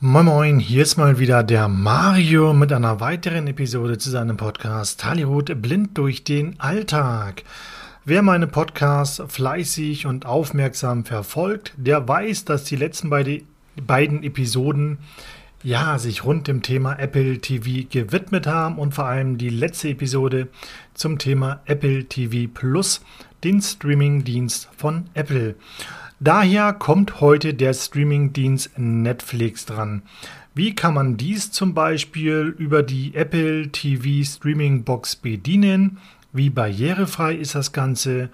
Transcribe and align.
Moin 0.00 0.26
Moin, 0.26 0.58
hier 0.58 0.82
ist 0.82 0.96
mal 0.96 1.18
wieder 1.18 1.42
der 1.42 1.68
Mario 1.68 2.52
mit 2.52 2.72
einer 2.72 3.00
weiteren 3.00 3.46
Episode 3.46 3.96
zu 3.98 4.10
seinem 4.10 4.36
Podcast 4.36 5.04
Hollywood 5.04 5.62
blind 5.62 5.96
durch 5.96 6.24
den 6.24 6.60
Alltag. 6.60 7.44
Wer 8.04 8.22
meine 8.22 8.46
Podcasts 8.46 9.22
fleißig 9.26 10.06
und 10.06 10.26
aufmerksam 10.26 11.04
verfolgt, 11.04 11.74
der 11.76 12.06
weiß, 12.06 12.44
dass 12.44 12.64
die 12.64 12.76
letzten 12.76 13.08
beide, 13.10 13.42
beiden 13.80 14.22
Episoden 14.22 14.98
ja, 15.62 15.98
sich 15.98 16.24
rund 16.24 16.46
dem 16.46 16.62
Thema 16.62 16.98
Apple 16.98 17.38
TV 17.38 17.88
gewidmet 17.90 18.46
haben 18.46 18.78
und 18.78 18.94
vor 18.94 19.06
allem 19.06 19.38
die 19.38 19.48
letzte 19.48 19.88
Episode 19.88 20.48
zum 20.94 21.18
Thema 21.18 21.60
Apple 21.64 22.04
TV 22.04 22.48
Plus, 22.52 23.00
den 23.42 23.60
Streaming-Dienst 23.60 24.68
von 24.76 25.10
Apple. 25.14 25.56
Daher 26.18 26.72
kommt 26.72 27.20
heute 27.20 27.52
der 27.52 27.74
Streaming-Dienst 27.74 28.78
Netflix 28.78 29.66
dran. 29.66 30.00
Wie 30.54 30.74
kann 30.74 30.94
man 30.94 31.18
dies 31.18 31.52
zum 31.52 31.74
Beispiel 31.74 32.54
über 32.56 32.82
die 32.82 33.14
Apple 33.14 33.68
TV 33.70 34.24
Streaming 34.24 34.82
Box 34.82 35.14
bedienen? 35.14 35.98
Wie 36.32 36.48
barrierefrei 36.48 37.34
ist 37.34 37.54
das 37.54 37.72
Ganze? 37.72 38.30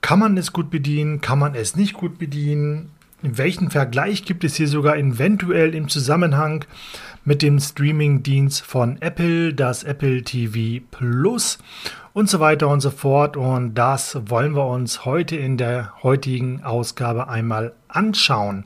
Kann 0.00 0.20
man 0.20 0.36
es 0.36 0.52
gut 0.52 0.70
bedienen? 0.70 1.20
Kann 1.20 1.40
man 1.40 1.56
es 1.56 1.74
nicht 1.74 1.94
gut 1.94 2.20
bedienen? 2.20 2.90
Welchen 3.20 3.72
Vergleich 3.72 4.24
gibt 4.24 4.44
es 4.44 4.54
hier 4.54 4.68
sogar 4.68 4.96
eventuell 4.96 5.74
im 5.74 5.88
Zusammenhang 5.88 6.64
mit 7.28 7.42
dem 7.42 7.60
Streaming-Dienst 7.60 8.62
von 8.62 9.02
Apple, 9.02 9.52
das 9.52 9.84
Apple 9.84 10.22
TV 10.22 10.82
Plus 10.90 11.58
und 12.14 12.30
so 12.30 12.40
weiter 12.40 12.68
und 12.68 12.80
so 12.80 12.90
fort. 12.90 13.36
Und 13.36 13.74
das 13.74 14.18
wollen 14.30 14.56
wir 14.56 14.66
uns 14.66 15.04
heute 15.04 15.36
in 15.36 15.58
der 15.58 15.92
heutigen 16.02 16.64
Ausgabe 16.64 17.28
einmal 17.28 17.74
anschauen. 17.86 18.64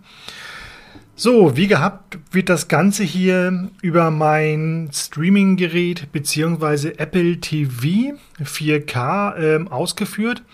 So, 1.16 1.57
wie 1.57 1.66
gehabt 1.66 2.21
wird 2.30 2.48
das 2.48 2.68
Ganze 2.68 3.02
hier 3.02 3.68
über 3.83 4.13
mein 4.13 4.90
Streaming-Gerät 4.93 6.13
bzw. 6.13 6.93
Apple 6.99 7.40
TV 7.40 8.16
4K 8.40 9.37
äh, 9.37 9.68
ausgeführt. 9.71 10.45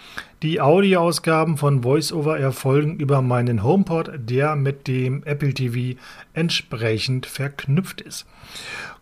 Die 0.42 0.60
Audioausgaben 0.60 1.56
von 1.56 1.82
VoiceOver 1.82 2.38
erfolgen 2.38 3.00
über 3.00 3.22
meinen 3.22 3.64
HomePod, 3.64 4.12
der 4.18 4.54
mit 4.54 4.86
dem 4.86 5.24
Apple 5.24 5.52
TV 5.52 5.98
entsprechend 6.32 7.26
verknüpft 7.26 8.00
ist. 8.00 8.24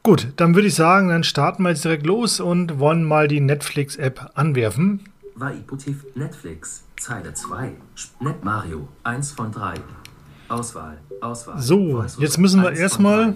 Gut, 0.03 0.29
dann 0.37 0.55
würde 0.55 0.69
ich 0.69 0.75
sagen, 0.75 1.09
dann 1.09 1.25
starten 1.25 1.63
wir 1.63 1.71
jetzt 1.71 1.85
direkt 1.85 2.07
los 2.07 2.41
und 2.41 2.79
wollen 2.79 3.05
mal 3.05 3.29
die 3.29 3.41
Netflix-App 3.41 4.31
anwerfen. 4.35 5.01
Waiputiv 5.35 6.07
Netflix, 6.15 6.85
Zeile 6.99 7.35
2, 7.35 7.73
Net 8.21 8.43
Mario, 8.43 8.89
1 9.03 9.33
von 9.33 9.53
3. 9.53 9.75
Auswahl, 10.49 10.97
Auswahl. 11.21 11.61
So, 11.61 11.99
VoiceOver, 11.99 12.23
jetzt 12.23 12.39
müssen 12.39 12.63
wir 12.63 12.71
1 12.71 12.79
von 12.79 12.83
erstmal, 12.83 13.35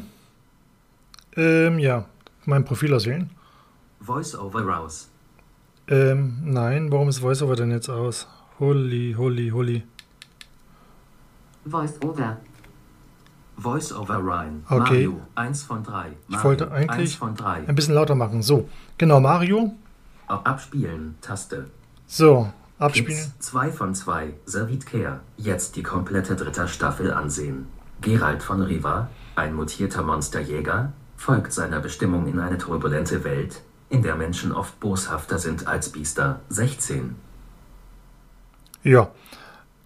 ähm, 1.37 1.79
ja, 1.79 2.07
mein 2.47 2.65
Profil 2.65 2.95
auswählen. 2.95 3.29
3. 4.01 4.07
VoiceOver 4.07 4.63
raus. 4.63 5.10
Ähm, 5.91 6.39
nein, 6.45 6.93
warum 6.93 7.09
ist 7.09 7.21
VoiceOver 7.21 7.57
denn 7.57 7.73
jetzt 7.73 7.89
aus? 7.89 8.29
Holy, 8.61 9.13
holy, 9.19 9.51
holy. 9.51 9.83
Voice 11.65 12.01
over. 12.03 12.37
VoiceOver 13.57 14.19
Ryan. 14.19 14.65
Okay. 14.69 15.09
Mario, 15.09 15.21
1 15.35 15.63
von 15.65 15.83
3. 15.83 16.13
Ich 16.29 16.45
wollte 16.45 16.71
1 16.71 16.89
eigentlich 16.89 17.19
von 17.19 17.35
3. 17.35 17.67
ein 17.67 17.75
bisschen 17.75 17.95
lauter 17.95 18.15
machen. 18.15 18.41
So, 18.43 18.69
genau, 18.99 19.19
Mario. 19.19 19.75
Abspielen, 20.29 21.17
Taste. 21.21 21.67
So, 22.07 22.53
abspielen. 22.79 23.09
Kids, 23.09 23.39
2 23.41 23.73
von 23.73 23.95
2. 23.95 24.33
Servit 24.47 24.87
Care. 24.87 25.21
Jetzt 25.37 25.75
die 25.75 25.83
komplette 25.83 26.37
dritte 26.37 26.69
Staffel 26.69 27.13
ansehen. 27.13 27.67
Gerald 28.01 28.43
von 28.45 28.63
Riva, 28.63 29.09
ein 29.35 29.55
mutierter 29.55 30.03
Monsterjäger, 30.03 30.93
folgt 31.17 31.53
seiner 31.53 31.81
Bestimmung 31.81 32.29
in 32.29 32.39
eine 32.39 32.57
turbulente 32.57 33.25
Welt, 33.25 33.61
in 33.91 34.03
der 34.03 34.17
Menschen 34.17 34.53
oft 34.53 34.81
boshafter 34.81 35.39
sind 35.39 35.67
als 35.67 35.91
Biester. 35.91 36.41
16. 36.49 37.17
Ja, 38.83 39.11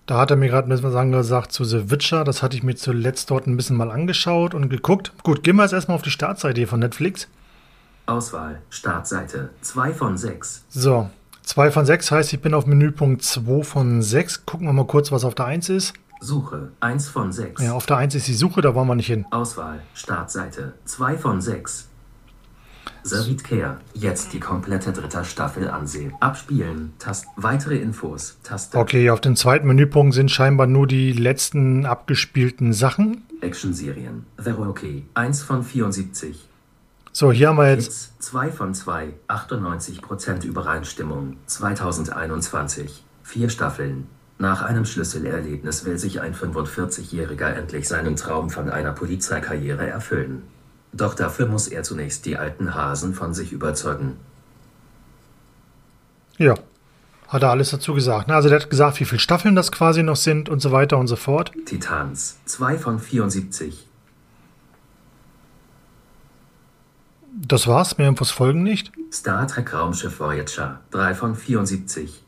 da 0.07 0.19
hat 0.19 0.31
er 0.31 0.37
mir 0.37 0.49
gerade 0.49 0.69
ein 0.69 0.71
bisschen 0.71 0.89
was 0.89 0.95
angesagt 0.95 1.51
zu 1.51 1.65
The 1.65 1.91
Witcher. 1.91 2.23
Das 2.25 2.43
hatte 2.43 2.57
ich 2.57 2.63
mir 2.63 2.77
zuletzt 2.77 3.31
dort 3.31 3.47
ein 3.47 3.57
bisschen 3.57 3.77
mal 3.77 3.91
angeschaut 3.91 4.55
und 4.55 4.69
geguckt. 4.69 5.13
Gut, 5.23 5.43
gehen 5.43 5.57
wir 5.57 5.63
jetzt 5.63 5.73
erstmal 5.73 5.97
auf 5.97 6.03
die 6.03 6.11
Startseite 6.11 6.67
von 6.67 6.79
Netflix. 6.79 7.27
Auswahl, 8.07 8.61
Startseite, 8.69 9.49
2 9.63 9.95
von 9.95 10.19
6. 10.19 10.65
So, 10.69 11.09
2 11.43 11.71
von 11.71 11.87
6 11.87 12.11
heißt, 12.11 12.33
ich 12.35 12.41
bin 12.43 12.53
auf 12.53 12.67
Menüpunkt 12.67 13.23
2 13.23 13.63
von 13.63 14.03
6. 14.03 14.45
Gucken 14.45 14.67
wir 14.67 14.75
mal 14.75 14.87
kurz, 14.87 15.11
was 15.11 15.25
auf 15.25 15.35
der 15.35 15.47
1 15.47 15.71
ist. 15.71 15.95
Suche, 16.21 16.71
1 16.81 17.09
von 17.09 17.33
6. 17.33 17.63
Ja, 17.63 17.73
auf 17.73 17.87
der 17.87 17.97
1 17.97 18.15
ist 18.15 18.29
die 18.29 18.35
Suche, 18.35 18.61
da 18.61 18.75
wollen 18.75 18.89
wir 18.89 18.95
nicht 18.95 19.07
hin. 19.07 19.25
Auswahl, 19.31 19.81
Startseite, 19.95 20.75
2 20.85 21.17
von 21.17 21.41
6. 21.41 21.89
Servit 23.03 23.45
Care, 23.45 23.79
jetzt 23.93 24.33
die 24.33 24.41
komplette 24.41 24.93
dritte 24.93 25.25
Staffel 25.25 25.69
ansehen. 25.69 26.15
Abspielen, 26.21 26.95
Tast, 26.99 27.27
weitere 27.37 27.77
Infos, 27.77 28.39
Taste. 28.43 28.79
Okay, 28.79 29.11
auf 29.11 29.21
dem 29.21 29.37
zweiten 29.37 29.67
Menüpunkt 29.67 30.15
sind 30.15 30.31
scheinbar 30.31 30.67
nur 30.67 30.87
die 30.87 31.13
letzten 31.13 31.87
abgespielten 31.87 32.73
Sachen. 32.73 33.23
Actionserien, 33.41 34.25
The 34.39 34.51
Rookie, 34.51 35.05
1 35.15 35.43
von 35.43 35.63
74. 35.63 36.49
So, 37.13 37.31
hier 37.31 37.49
haben 37.49 37.59
wir 37.59 37.71
jetzt 37.71 37.87
Hits, 37.87 38.13
2 38.21 38.51
von 38.51 38.75
2, 38.75 39.13
98% 39.29 40.45
Übereinstimmung, 40.45 41.37
2021. 41.47 43.05
Vier 43.23 43.49
Staffeln. 43.49 44.07
Nach 44.39 44.63
einem 44.63 44.85
Schlüsselerlebnis 44.85 45.85
will 45.85 45.97
sich 45.97 46.21
ein 46.21 46.35
45-Jähriger 46.35 47.53
endlich 47.55 47.87
seinen 47.87 48.17
Traum 48.17 48.51
von 48.51 48.69
einer 48.69 48.93
Polizeikarriere 48.93 49.87
erfüllen. 49.87 50.43
Doch 50.97 51.15
dafür 51.15 51.47
muss 51.47 51.67
er 51.67 51.83
zunächst 51.83 52.25
die 52.25 52.37
alten 52.37 52.75
Hasen 52.75 53.15
von 53.15 53.35
sich 53.35 53.53
überzeugen. 53.53 54.17
Ja, 56.39 56.55
hat 57.27 57.43
er 57.43 57.51
alles 57.51 57.71
dazu 57.71 57.95
gesagt. 57.95 58.29
ne? 58.29 58.35
Also 58.35 58.49
der 58.49 58.61
hat 58.61 58.71
gesagt, 58.71 59.01
wie 59.01 59.05
viele 59.05 59.19
Staffeln 59.19 59.57
das 59.57 59.73
quasi 59.73 60.05
noch 60.05 60.17
sind 60.17 60.49
und 60.49 60.61
so 60.61 60.71
weiter 60.71 60.97
und 60.99 61.09
so 61.09 61.17
fort. 61.17 61.53
Titans, 61.67 62.39
2 62.45 62.79
von 62.79 63.01
74. 63.01 63.87
Das 67.37 67.67
war's, 67.67 67.99
mehr 67.99 68.09
Infos 68.09 68.31
folgen 68.31 68.63
nicht. 68.63 68.93
Star 69.13 69.49
Trek 69.49 69.75
Raumschiff 69.75 70.21
Voyager, 70.21 70.81
3 70.93 71.15
von 71.15 71.35
74. 71.35 72.23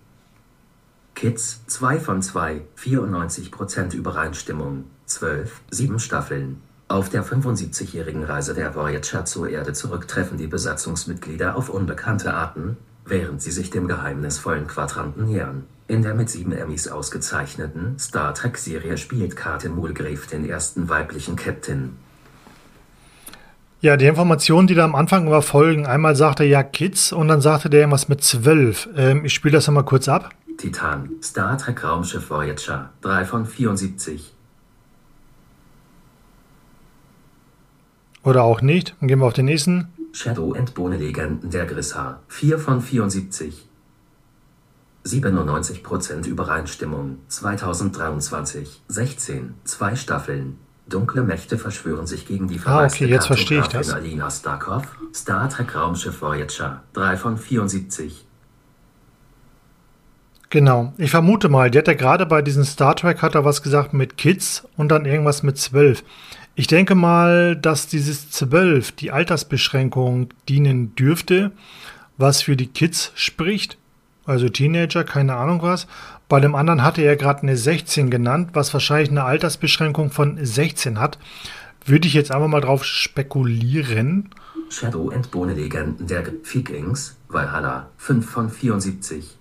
Kids, 1.14 1.60
2 1.68 2.00
von 2.00 2.20
2, 2.20 2.62
94% 2.76 3.94
Übereinstimmung, 3.94 4.84
12, 5.06 5.60
7 5.70 5.98
Staffeln. 6.00 6.60
Auf 6.88 7.08
der 7.08 7.24
75-jährigen 7.24 8.22
Reise 8.22 8.54
der 8.54 8.76
Voyager 8.76 9.24
zur 9.24 9.48
Erde 9.48 9.72
zurück 9.72 10.06
treffen 10.06 10.38
die 10.38 10.46
Besatzungsmitglieder 10.46 11.56
auf 11.56 11.68
unbekannte 11.68 12.32
Arten, 12.32 12.76
während 13.04 13.42
sie 13.42 13.50
sich 13.50 13.70
dem 13.70 13.88
geheimnisvollen 13.88 14.68
Quadranten 14.68 15.26
nähern. 15.26 15.64
In 15.88 16.02
der 16.02 16.14
mit 16.14 16.30
sieben 16.30 16.52
Emmys 16.52 16.86
ausgezeichneten 16.86 17.98
Star 17.98 18.34
Trek-Serie 18.34 18.98
spielt 18.98 19.34
Carter 19.34 19.68
Mulgrave 19.68 20.28
den 20.30 20.48
ersten 20.48 20.88
weiblichen 20.88 21.34
Captain. 21.34 21.96
Ja, 23.80 23.96
die 23.96 24.06
Informationen, 24.06 24.68
die 24.68 24.74
da 24.74 24.84
am 24.84 24.94
Anfang 24.94 25.26
immer 25.26 25.42
folgen. 25.42 25.86
Einmal 25.86 26.14
sagt 26.14 26.38
er 26.38 26.46
ja 26.46 26.62
Kids 26.62 27.12
und 27.12 27.26
dann 27.26 27.40
sagte 27.40 27.68
der 27.68 27.80
irgendwas 27.80 28.08
mit 28.08 28.22
12. 28.22 28.90
Ähm, 28.96 29.24
ich 29.24 29.34
spiele 29.34 29.52
das 29.52 29.66
nochmal 29.66 29.84
kurz 29.84 30.08
ab. 30.08 30.30
Titan, 30.56 31.10
Star 31.20 31.58
Trek 31.58 31.82
Raumschiff 31.82 32.30
Voyager, 32.30 32.90
3 33.02 33.24
von 33.24 33.44
74. 33.44 34.35
Oder 38.26 38.42
auch 38.42 38.60
nicht. 38.60 38.96
Dann 38.98 39.08
gehen 39.08 39.20
wir 39.20 39.26
auf 39.26 39.34
den 39.34 39.44
nächsten. 39.44 39.86
Shadow 40.12 40.52
and 40.52 40.74
Bone 40.74 40.96
Legenden 40.96 41.48
der 41.50 41.64
Grissar, 41.64 42.20
4 42.26 42.58
von 42.58 42.82
74. 42.82 43.68
97% 45.04 46.26
Übereinstimmung, 46.26 47.18
2023, 47.28 48.82
16, 48.88 49.54
zwei 49.62 49.94
Staffeln. 49.94 50.58
Dunkle 50.88 51.22
Mächte 51.22 51.56
verschwören 51.56 52.08
sich 52.08 52.26
gegen 52.26 52.48
die 52.48 52.60
Ah, 52.64 52.84
okay, 52.84 53.06
jetzt 53.06 53.26
verstehe 53.26 53.60
ich 53.60 53.68
das. 53.68 53.90
Alina 53.90 54.28
Starkov, 54.28 54.82
Star 55.14 55.48
Trek 55.48 55.76
Raumschiff 55.76 56.20
Voyager, 56.20 56.82
3 56.94 57.16
von 57.16 57.38
74. 57.38 58.24
Genau. 60.50 60.92
Ich 60.96 61.10
vermute 61.10 61.48
mal, 61.48 61.70
der 61.70 61.82
hat 61.82 61.88
ja 61.88 61.94
gerade 61.94 62.26
bei 62.26 62.42
diesem 62.42 62.64
Star 62.64 62.96
Trek 62.96 63.22
hat 63.22 63.36
er 63.36 63.44
was 63.44 63.62
gesagt 63.62 63.92
mit 63.92 64.16
Kids 64.16 64.66
und 64.76 64.88
dann 64.88 65.04
irgendwas 65.04 65.44
mit 65.44 65.58
12. 65.58 66.02
Ich 66.58 66.66
denke 66.66 66.94
mal, 66.94 67.54
dass 67.54 67.86
dieses 67.86 68.30
12 68.30 68.92
die 68.92 69.10
Altersbeschränkung 69.10 70.30
dienen 70.48 70.96
dürfte, 70.96 71.52
was 72.16 72.40
für 72.40 72.56
die 72.56 72.68
Kids 72.68 73.12
spricht. 73.14 73.76
Also 74.24 74.48
Teenager, 74.48 75.04
keine 75.04 75.36
Ahnung 75.36 75.60
was. 75.60 75.86
Bei 76.30 76.40
dem 76.40 76.54
anderen 76.54 76.82
hatte 76.82 77.02
er 77.02 77.16
gerade 77.16 77.42
eine 77.42 77.58
16 77.58 78.08
genannt, 78.08 78.50
was 78.54 78.72
wahrscheinlich 78.72 79.10
eine 79.10 79.24
Altersbeschränkung 79.24 80.10
von 80.10 80.38
16 80.42 80.98
hat. 80.98 81.18
Würde 81.84 82.08
ich 82.08 82.14
jetzt 82.14 82.32
einfach 82.32 82.48
mal 82.48 82.62
drauf 82.62 82.86
spekulieren. 82.86 84.30
Shadow 84.70 85.10
and 85.10 85.30
Bone 85.30 85.52
Legenden 85.52 86.06
der 86.06 86.24
Vikings, 86.42 87.16
Valhalla, 87.28 87.90
5 87.98 88.30
von 88.30 88.48
74. 88.48 89.36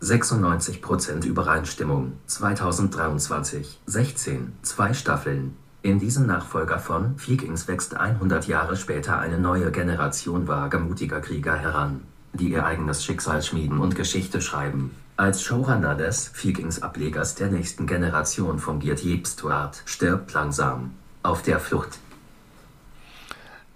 96% 0.00 1.26
Übereinstimmung. 1.26 2.12
2023. 2.28 3.80
16. 3.86 4.52
Zwei 4.62 4.94
Staffeln. 4.94 5.56
In 5.84 5.98
diesem 5.98 6.26
Nachfolger 6.26 6.78
von 6.78 7.16
Vikings 7.18 7.66
wächst 7.66 7.96
100 7.96 8.46
Jahre 8.46 8.76
später 8.76 9.18
eine 9.18 9.36
neue 9.36 9.72
Generation 9.72 10.46
wagemutiger 10.46 11.20
Krieger 11.20 11.56
heran, 11.56 12.02
die 12.34 12.52
ihr 12.52 12.64
eigenes 12.64 13.04
Schicksal 13.04 13.42
schmieden 13.42 13.80
und 13.80 13.96
Geschichte 13.96 14.40
schreiben. 14.40 14.92
Als 15.16 15.42
Showrunner 15.42 15.96
des 15.96 16.30
Vikings-Ablegers 16.40 17.34
der 17.34 17.48
nächsten 17.48 17.88
Generation 17.88 18.60
fungiert 18.60 19.00
Jeb 19.00 19.26
Stuart, 19.26 19.82
stirbt 19.84 20.32
langsam. 20.32 20.92
Auf 21.24 21.42
der 21.42 21.58
Flucht. 21.58 21.98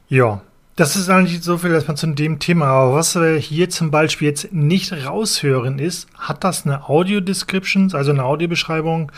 Ja, 0.08 0.41
das 0.76 0.94
ist 0.94 1.08
eigentlich 1.08 1.43
so 1.43 1.58
viel 1.58 1.73
erstmal 1.73 1.97
zu 1.97 2.06
dem 2.06 2.38
Thema. 2.38 2.67
Aber 2.67 2.94
was 2.94 3.17
wir 3.17 3.37
hier 3.37 3.69
zum 3.69 3.91
Beispiel 3.91 4.29
jetzt 4.29 4.53
nicht 4.53 4.93
raushören 4.93 5.81
ist, 5.81 6.06
hat 6.17 6.44
das 6.44 6.67
eine 6.67 6.88
Audio-Description, 6.88 7.93
also 7.94 8.12
eine 8.12 8.25
Audiobeschreibung? 8.25 9.11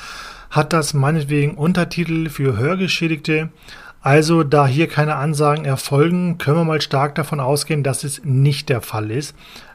Hat 0.50 0.72
das 0.72 0.94
meinetwegen 0.94 1.56
Untertitel 1.56 2.28
für 2.30 2.56
Hörgeschädigte? 2.56 3.50
Also, 4.00 4.44
da 4.44 4.66
hier 4.66 4.86
keine 4.86 5.16
Ansagen 5.16 5.64
erfolgen, 5.64 6.38
können 6.38 6.58
wir 6.58 6.64
mal 6.64 6.80
stark 6.80 7.14
davon 7.16 7.40
ausgehen, 7.40 7.82
dass 7.82 8.04
es 8.04 8.24
nicht 8.24 8.68
der 8.68 8.80
Fall 8.80 9.10
ist. 9.10 9.34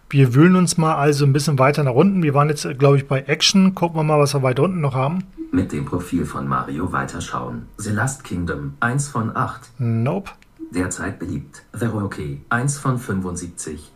Wir 0.10 0.34
wühlen 0.34 0.56
uns 0.56 0.78
mal 0.78 0.96
also 0.96 1.25
ein 1.25 1.34
bisschen 1.34 1.60
weiter 1.60 1.84
nach 1.84 1.94
unten. 1.94 2.24
Wir 2.24 2.34
waren 2.34 2.50
jetzt, 2.50 2.68
glaube 2.78 2.98
ich, 2.98 3.08
bei 3.08 3.22
Action. 3.22 3.75
Gucken 3.75 3.98
wir 3.98 4.04
mal, 4.04 4.20
was 4.20 4.34
wir 4.34 4.44
weiter 4.44 4.64
unten 4.64 4.80
noch 4.80 4.94
haben. 4.94 5.24
Mit 5.52 5.72
dem 5.72 5.86
Profil 5.86 6.25
von 6.25 6.48
Mario 6.48 6.92
weiterschauen. 6.92 7.68
The 7.78 7.92
Last 7.92 8.24
Kingdom, 8.24 8.75
1 8.80 9.10
von 9.10 9.36
8. 9.36 9.72
Nope. 9.80 10.31
Derzeit 10.72 11.20
beliebt. 11.20 11.64
The 11.74 11.86
Rookie, 11.86 12.42
1 12.50 12.78
von 12.78 12.98
75. 12.98 13.92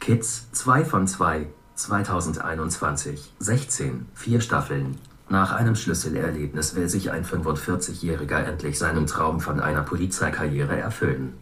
Kids, 0.00 0.50
2 0.52 0.84
von 0.84 1.06
2. 1.06 1.46
2021. 1.74 3.32
16. 3.38 4.06
Vier 4.14 4.40
Staffeln. 4.40 4.96
Nach 5.30 5.52
einem 5.52 5.76
Schlüsselerlebnis 5.76 6.74
will 6.74 6.88
sich 6.88 7.12
ein 7.12 7.24
45-Jähriger 7.24 8.42
endlich 8.42 8.80
seinen 8.80 9.06
Traum 9.06 9.38
von 9.38 9.60
einer 9.60 9.82
Polizeikarriere 9.82 10.76
erfüllen. 10.76 11.34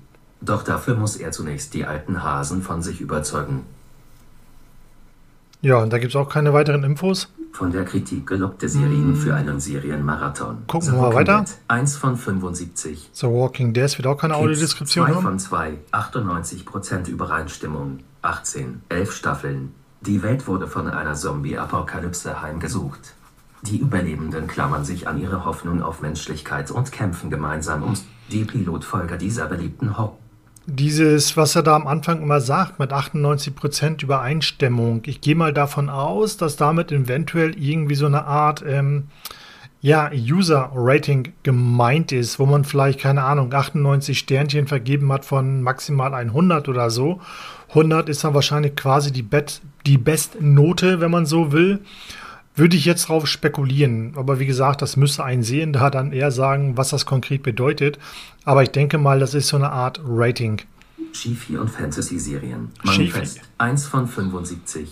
Doch 0.43 0.63
dafür 0.63 0.95
muss 0.95 1.17
er 1.17 1.33
zunächst 1.33 1.73
die 1.73 1.87
alten 1.87 2.23
Hasen 2.23 2.63
von 2.63 2.83
sich 2.83 3.01
überzeugen. 3.01 3.65
Ja, 5.63 5.79
und 5.79 5.91
da 5.91 5.99
gibt 5.99 6.13
es 6.13 6.17
auch 6.17 6.29
keine 6.29 6.53
weiteren 6.53 6.85
Infos. 6.85 7.33
Von 7.53 7.73
der 7.73 7.87
Kritik 7.87 8.27
gelobte 8.27 8.69
Serien 8.69 9.17
für 9.17 9.35
einen 9.35 9.59
Serienmarathon. 9.59 10.65
Gucken 10.67 10.93
wir 10.93 11.01
mal 11.01 11.15
weiter. 11.15 11.47
1 11.69 11.97
von 11.97 12.19
75. 12.19 13.09
The 13.15 13.27
Walking 13.27 13.73
Dead 13.73 13.97
wird 13.97 14.07
auch 14.07 14.19
keine 14.19 14.37
Audiodeskription 14.37 15.07
2 15.07 15.15
haben. 15.15 15.23
von 15.23 15.39
2. 15.39 15.79
98% 15.93 17.09
Übereinstimmung. 17.09 18.01
18. 18.21 18.83
11 18.91 19.13
Staffeln. 19.13 19.75
Die 20.03 20.23
Welt 20.23 20.47
wurde 20.47 20.69
von 20.69 20.89
einer 20.89 21.15
Zombie-Apokalypse 21.15 22.43
heimgesucht. 22.43 23.15
Die 23.63 23.79
Überlebenden 23.79 24.47
klammern 24.47 24.85
sich 24.85 25.09
an 25.09 25.21
ihre 25.21 25.45
Hoffnung 25.45 25.83
auf 25.83 26.01
Menschlichkeit 26.01 26.71
und 26.71 26.93
kämpfen 26.93 27.29
gemeinsam 27.29 27.83
um 27.83 27.95
die 28.31 28.45
Pilotfolge 28.45 29.19
dieser 29.19 29.47
beliebten 29.47 29.99
Haupt 29.99 30.21
Dieses, 30.67 31.37
was 31.37 31.57
er 31.57 31.63
da 31.63 31.75
am 31.75 31.87
Anfang 31.87 32.23
immer 32.23 32.41
sagt, 32.41 32.79
mit 32.79 32.93
98% 32.93 34.03
Übereinstimmung. 34.03 35.03
Ich 35.07 35.21
gehe 35.21 35.35
mal 35.35 35.53
davon 35.53 35.91
aus, 35.91 36.37
dass 36.37 36.57
damit 36.57 36.93
eventuell 36.93 37.61
irgendwie 37.61 37.97
so 37.97 38.07
eine 38.07 38.27
Art 38.27 38.63
ähm, 38.67 39.09
ja, 39.81 40.11
User-Rating 40.13 41.33
gemeint 41.43 42.13
ist, 42.13 42.39
wo 42.39 42.47
man 42.47 42.65
vielleicht, 42.65 43.01
keine 43.01 43.23
Ahnung, 43.23 43.53
98 43.53 44.19
Sternchen 44.19 44.67
vergeben 44.67 45.13
hat 45.13 45.25
von 45.25 45.63
maximal 45.63 46.15
100 46.15 46.69
oder 46.69 46.91
so. 46.91 47.21
100 47.71 48.09
ist 48.09 48.25
dann 48.25 48.35
wahrscheinlich 48.35 48.75
quasi 48.75 49.13
die, 49.13 49.23
Bet 49.23 49.61
die 49.87 49.99
Bestnote, 49.99 51.01
wenn 51.01 51.11
man 51.11 51.27
so 51.27 51.53
will. 51.53 51.81
Würde 52.59 52.77
ich 52.77 52.85
jetzt 52.85 53.09
drauf 53.09 53.29
spekulieren. 53.29 54.15
Aber 54.17 54.41
wie 54.41 54.47
gesagt, 54.47 54.83
das 54.83 54.97
müsste 54.97 55.23
ein 55.23 55.45
Sehender 55.45 55.91
dann 55.91 56.11
eher 56.11 56.33
sagen, 56.33 56.77
was 56.77 56.89
das 56.91 57.07
konkret 57.07 57.45
bedeutet. 57.45 58.01
Aber 58.45 58.65
ich 58.65 58.71
denke 58.71 58.99
mal, 58.99 59.21
das 59.21 59.35
ist 59.35 59.47
so 59.47 59.57
eine 59.57 59.71
Art 59.71 60.01
Rating. 60.05 60.61
Shifi 61.13 61.57
und 61.57 61.71
Fantasy-Serien. 61.71 62.71
Manifest 62.83 63.41
1 63.59 63.87
von 63.87 64.09
75. 64.09 64.89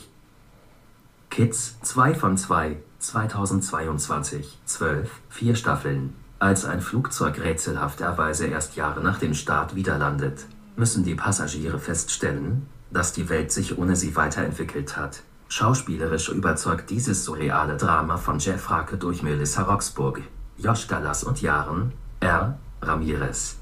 Kids 1.28 1.76
2 1.82 2.14
von 2.14 2.36
2. 2.36 2.76
2022. 3.00 4.58
12. 4.64 5.10
Vier 5.28 5.56
Staffeln. 5.56 6.14
Als 6.38 6.64
ein 6.64 6.80
Flugzeug 6.80 7.40
rätselhafterweise 7.40 8.46
erst 8.46 8.76
Jahre 8.76 9.02
nach 9.02 9.18
dem 9.18 9.34
Start 9.34 9.74
wieder 9.74 9.98
landet, 9.98 10.46
müssen 10.76 11.04
die 11.04 11.14
Passagiere 11.14 11.80
feststellen, 11.80 12.66
dass 12.92 13.12
die 13.12 13.28
Welt 13.28 13.50
sich 13.50 13.76
ohne 13.76 13.96
sie 13.96 14.14
weiterentwickelt 14.14 14.96
hat. 14.96 15.22
Schauspielerisch 15.56 16.28
überzeugt 16.28 16.90
dieses 16.90 17.24
surreale 17.24 17.78
Drama 17.78 18.18
von 18.18 18.38
Jeff 18.38 18.70
Rake 18.70 18.98
durch 18.98 19.22
Melissa 19.22 19.62
Roxburgh, 19.62 20.20
Josh 20.58 20.86
Dallas 20.86 21.24
und 21.24 21.40
Jaren 21.40 21.92
R. 22.20 22.58
Ramirez. 22.82 23.56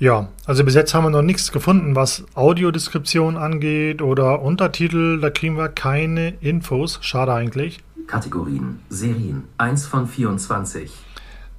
Ja, 0.00 0.26
also 0.44 0.64
bis 0.64 0.74
jetzt 0.74 0.92
haben 0.92 1.04
wir 1.04 1.10
noch 1.10 1.22
nichts 1.22 1.52
gefunden, 1.52 1.94
was 1.94 2.24
Audiodeskription 2.34 3.36
angeht 3.36 4.02
oder 4.02 4.42
Untertitel. 4.42 5.20
Da 5.20 5.30
kriegen 5.30 5.56
wir 5.56 5.68
keine 5.68 6.30
Infos. 6.40 6.98
Schade 7.00 7.32
eigentlich. 7.32 7.78
Kategorien 8.08 8.80
Serien 8.88 9.44
1 9.58 9.86
von 9.86 10.08
24. 10.08 10.90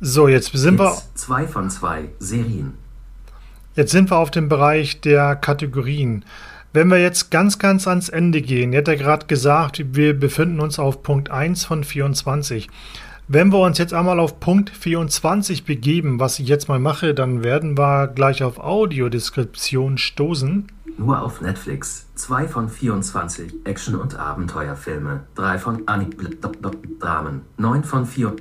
So, 0.02 0.28
jetzt 0.28 0.52
sind 0.52 0.80
wir, 0.80 0.90
Hits 0.90 1.14
2 1.14 1.48
von 1.48 1.70
2. 1.70 2.10
Serien 2.20 2.74
jetzt 3.78 3.92
sind 3.92 4.12
wir 4.12 4.18
auf 4.18 4.32
dem 4.32 4.50
Bereich 4.50 5.00
der 5.00 5.38
Kategorien. 5.38 6.26
Wenn 6.78 6.90
wir 6.90 7.02
jetzt 7.02 7.32
ganz, 7.32 7.58
ganz 7.58 7.88
ans 7.88 8.08
Ende 8.08 8.40
gehen, 8.40 8.72
ihr 8.72 8.78
habt 8.78 8.88
ja 8.88 8.94
gerade 8.94 9.26
gesagt, 9.26 9.84
wir 9.96 10.14
befinden 10.14 10.60
uns 10.60 10.78
auf 10.78 11.02
Punkt 11.02 11.32
1 11.32 11.66
von 11.66 11.84
24. 11.84 12.70
Wenn 13.28 13.52
wir 13.52 13.58
uns 13.62 13.80
jetzt 13.80 13.96
einmal 13.96 14.20
auf 14.20 14.40
Punkt 14.40 14.70
24 14.70 15.66
begeben, 15.66 16.20
was 16.20 16.38
ich 16.38 16.48
jetzt 16.48 16.70
mal 16.70 16.78
mache, 16.78 17.16
dann 17.16 17.44
werden 17.44 17.80
wir 17.80 18.06
gleich 18.10 18.44
auf 18.44 18.60
Audiodeskription 18.60 19.98
stoßen. 19.98 20.68
Nur 21.00 21.22
auf 21.22 21.42
Netflix. 21.42 22.08
2 22.16 22.48
von 22.48 22.70
24 22.70 23.66
Action- 23.66 23.96
und 23.96 24.16
Abenteuerfilme. 24.16 25.22
3 25.36 25.58
von 25.58 25.84
Dramen. 27.00 27.42
9 27.58 27.84
von 27.84 28.06
4 28.06 28.36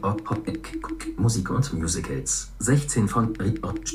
Musik 1.17 1.51
und 1.51 1.73
Musicals. 1.73 2.53
16 2.59 3.09
von 3.09 3.35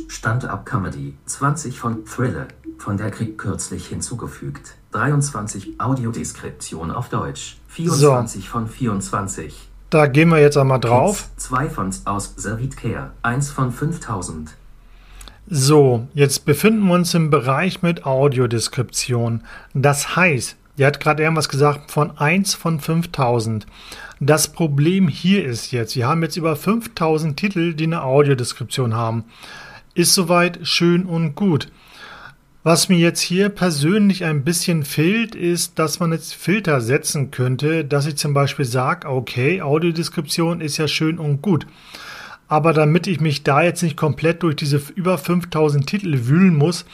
Stand-up 0.07 0.65
Comedy. 0.65 1.15
20 1.25 1.79
von 1.79 2.05
Thriller. 2.05 2.47
Von 2.77 2.97
der 2.97 3.11
Krieg 3.11 3.37
kürzlich 3.37 3.87
hinzugefügt. 3.87 4.75
23 4.91 5.79
Audiodeskription 5.79 6.91
auf 6.91 7.09
Deutsch. 7.09 7.57
24 7.69 8.49
von 8.49 8.67
24. 8.67 9.69
Da 9.89 10.07
gehen 10.07 10.29
wir 10.29 10.39
jetzt 10.39 10.57
einmal 10.57 10.79
drauf. 10.79 11.29
2 11.37 11.69
von 11.69 11.93
aus 12.05 12.33
Servit 12.37 12.77
Care. 12.77 13.11
1 13.23 13.51
von 13.51 13.71
5000. 13.71 14.55
So, 15.49 16.07
jetzt 16.13 16.45
befinden 16.45 16.87
wir 16.87 16.93
uns 16.93 17.13
im 17.13 17.29
Bereich 17.29 17.81
mit 17.81 18.05
Audiodeskription. 18.05 19.43
Das 19.73 20.15
heißt, 20.15 20.55
ihr 20.77 20.87
hat 20.87 20.99
gerade 20.99 21.23
irgendwas 21.23 21.49
gesagt 21.49 21.91
von 21.91 22.17
1 22.17 22.53
von 22.53 22.79
5000. 22.79 23.65
Das 24.21 24.53
Problem 24.53 25.07
hier 25.07 25.43
ist 25.43 25.71
jetzt, 25.71 25.95
wir 25.95 26.07
haben 26.07 26.23
jetzt 26.23 26.37
über 26.37 26.55
5000 26.55 27.35
Titel, 27.35 27.73
die 27.73 27.85
eine 27.85 28.03
Audiodeskription 28.03 28.93
haben. 28.93 29.25
Ist 29.93 30.13
soweit 30.13 30.59
schön 30.61 31.05
und 31.05 31.35
gut. 31.35 31.69
Was 32.63 32.89
mir 32.89 32.99
jetzt 32.99 33.21
hier 33.21 33.49
persönlich 33.49 34.23
ein 34.23 34.43
bisschen 34.43 34.83
fehlt, 34.83 35.33
ist, 35.33 35.79
dass 35.79 35.99
man 35.99 36.11
jetzt 36.11 36.35
Filter 36.35 36.79
setzen 36.79 37.31
könnte, 37.31 37.83
dass 37.83 38.05
ich 38.05 38.17
zum 38.17 38.35
Beispiel 38.35 38.65
sage, 38.65 39.09
okay, 39.09 39.63
Audiodeskription 39.63 40.61
ist 40.61 40.77
ja 40.77 40.87
schön 40.87 41.17
und 41.17 41.41
gut. 41.41 41.65
Aber 42.47 42.73
damit 42.73 43.07
ich 43.07 43.19
mich 43.19 43.41
da 43.41 43.63
jetzt 43.63 43.81
nicht 43.81 43.97
komplett 43.97 44.43
durch 44.43 44.55
diese 44.55 44.79
über 44.93 45.17
5000 45.17 45.87
Titel 45.87 46.27
wühlen 46.27 46.55
muss, 46.55 46.85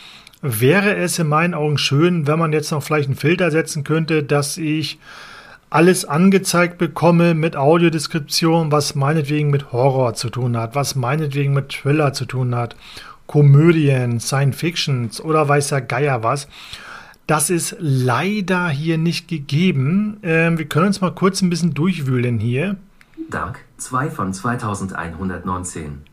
wäre 0.42 0.96
es 0.96 1.20
in 1.20 1.28
meinen 1.28 1.54
Augen 1.54 1.78
schön, 1.78 2.28
wenn 2.28 2.40
man 2.40 2.54
jetzt 2.54 2.72
noch 2.72 2.82
vielleicht 2.82 3.10
einen 3.10 3.18
Filter 3.18 3.52
setzen 3.52 3.84
könnte, 3.84 4.24
dass 4.24 4.58
ich 4.58 5.00
alles 5.70 6.06
angezeigt 6.06 6.78
bekomme 6.78 7.34
mit 7.34 7.58
Audiodeskription, 7.58 8.72
was 8.72 8.96
meinetwegen 8.96 9.50
mit 9.50 9.74
Horror 9.74 10.14
zu 10.14 10.30
tun 10.30 10.56
hat, 10.56 10.76
was 10.76 10.96
meinetwegen 10.96 11.54
mit 11.54 11.74
Thriller 11.74 12.14
zu 12.14 12.24
tun 12.24 12.56
hat, 12.56 12.78
Komödien, 13.28 14.20
Science 14.20 14.58
Fictions 14.58 15.22
oder 15.22 15.48
weiß 15.48 15.70
der 15.70 15.82
Geier 15.82 16.24
was. 16.24 16.48
Das 17.28 17.50
ist 17.50 17.76
leider 17.80 18.70
hier 18.70 18.98
nicht 18.98 19.28
gegeben. 19.28 20.18
Ähm, 20.24 20.58
wir 20.58 20.66
können 20.66 20.88
uns 20.88 21.02
mal 21.02 21.14
kurz 21.14 21.42
ein 21.42 21.50
bisschen 21.50 21.74
durchwühlen 21.74 22.40
hier. 22.40 22.78
Dark 23.30 23.60
2 23.78 24.10
von 24.10 24.34
2119. 24.34 26.04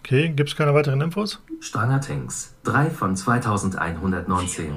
Okay, 0.00 0.28
gibt 0.30 0.50
es 0.50 0.56
keine 0.56 0.74
weiteren 0.74 1.00
Infos? 1.00 1.40
Stranger 1.60 2.00
Things 2.00 2.54
3 2.64 2.90
von 2.90 3.16
2119. 3.16 4.72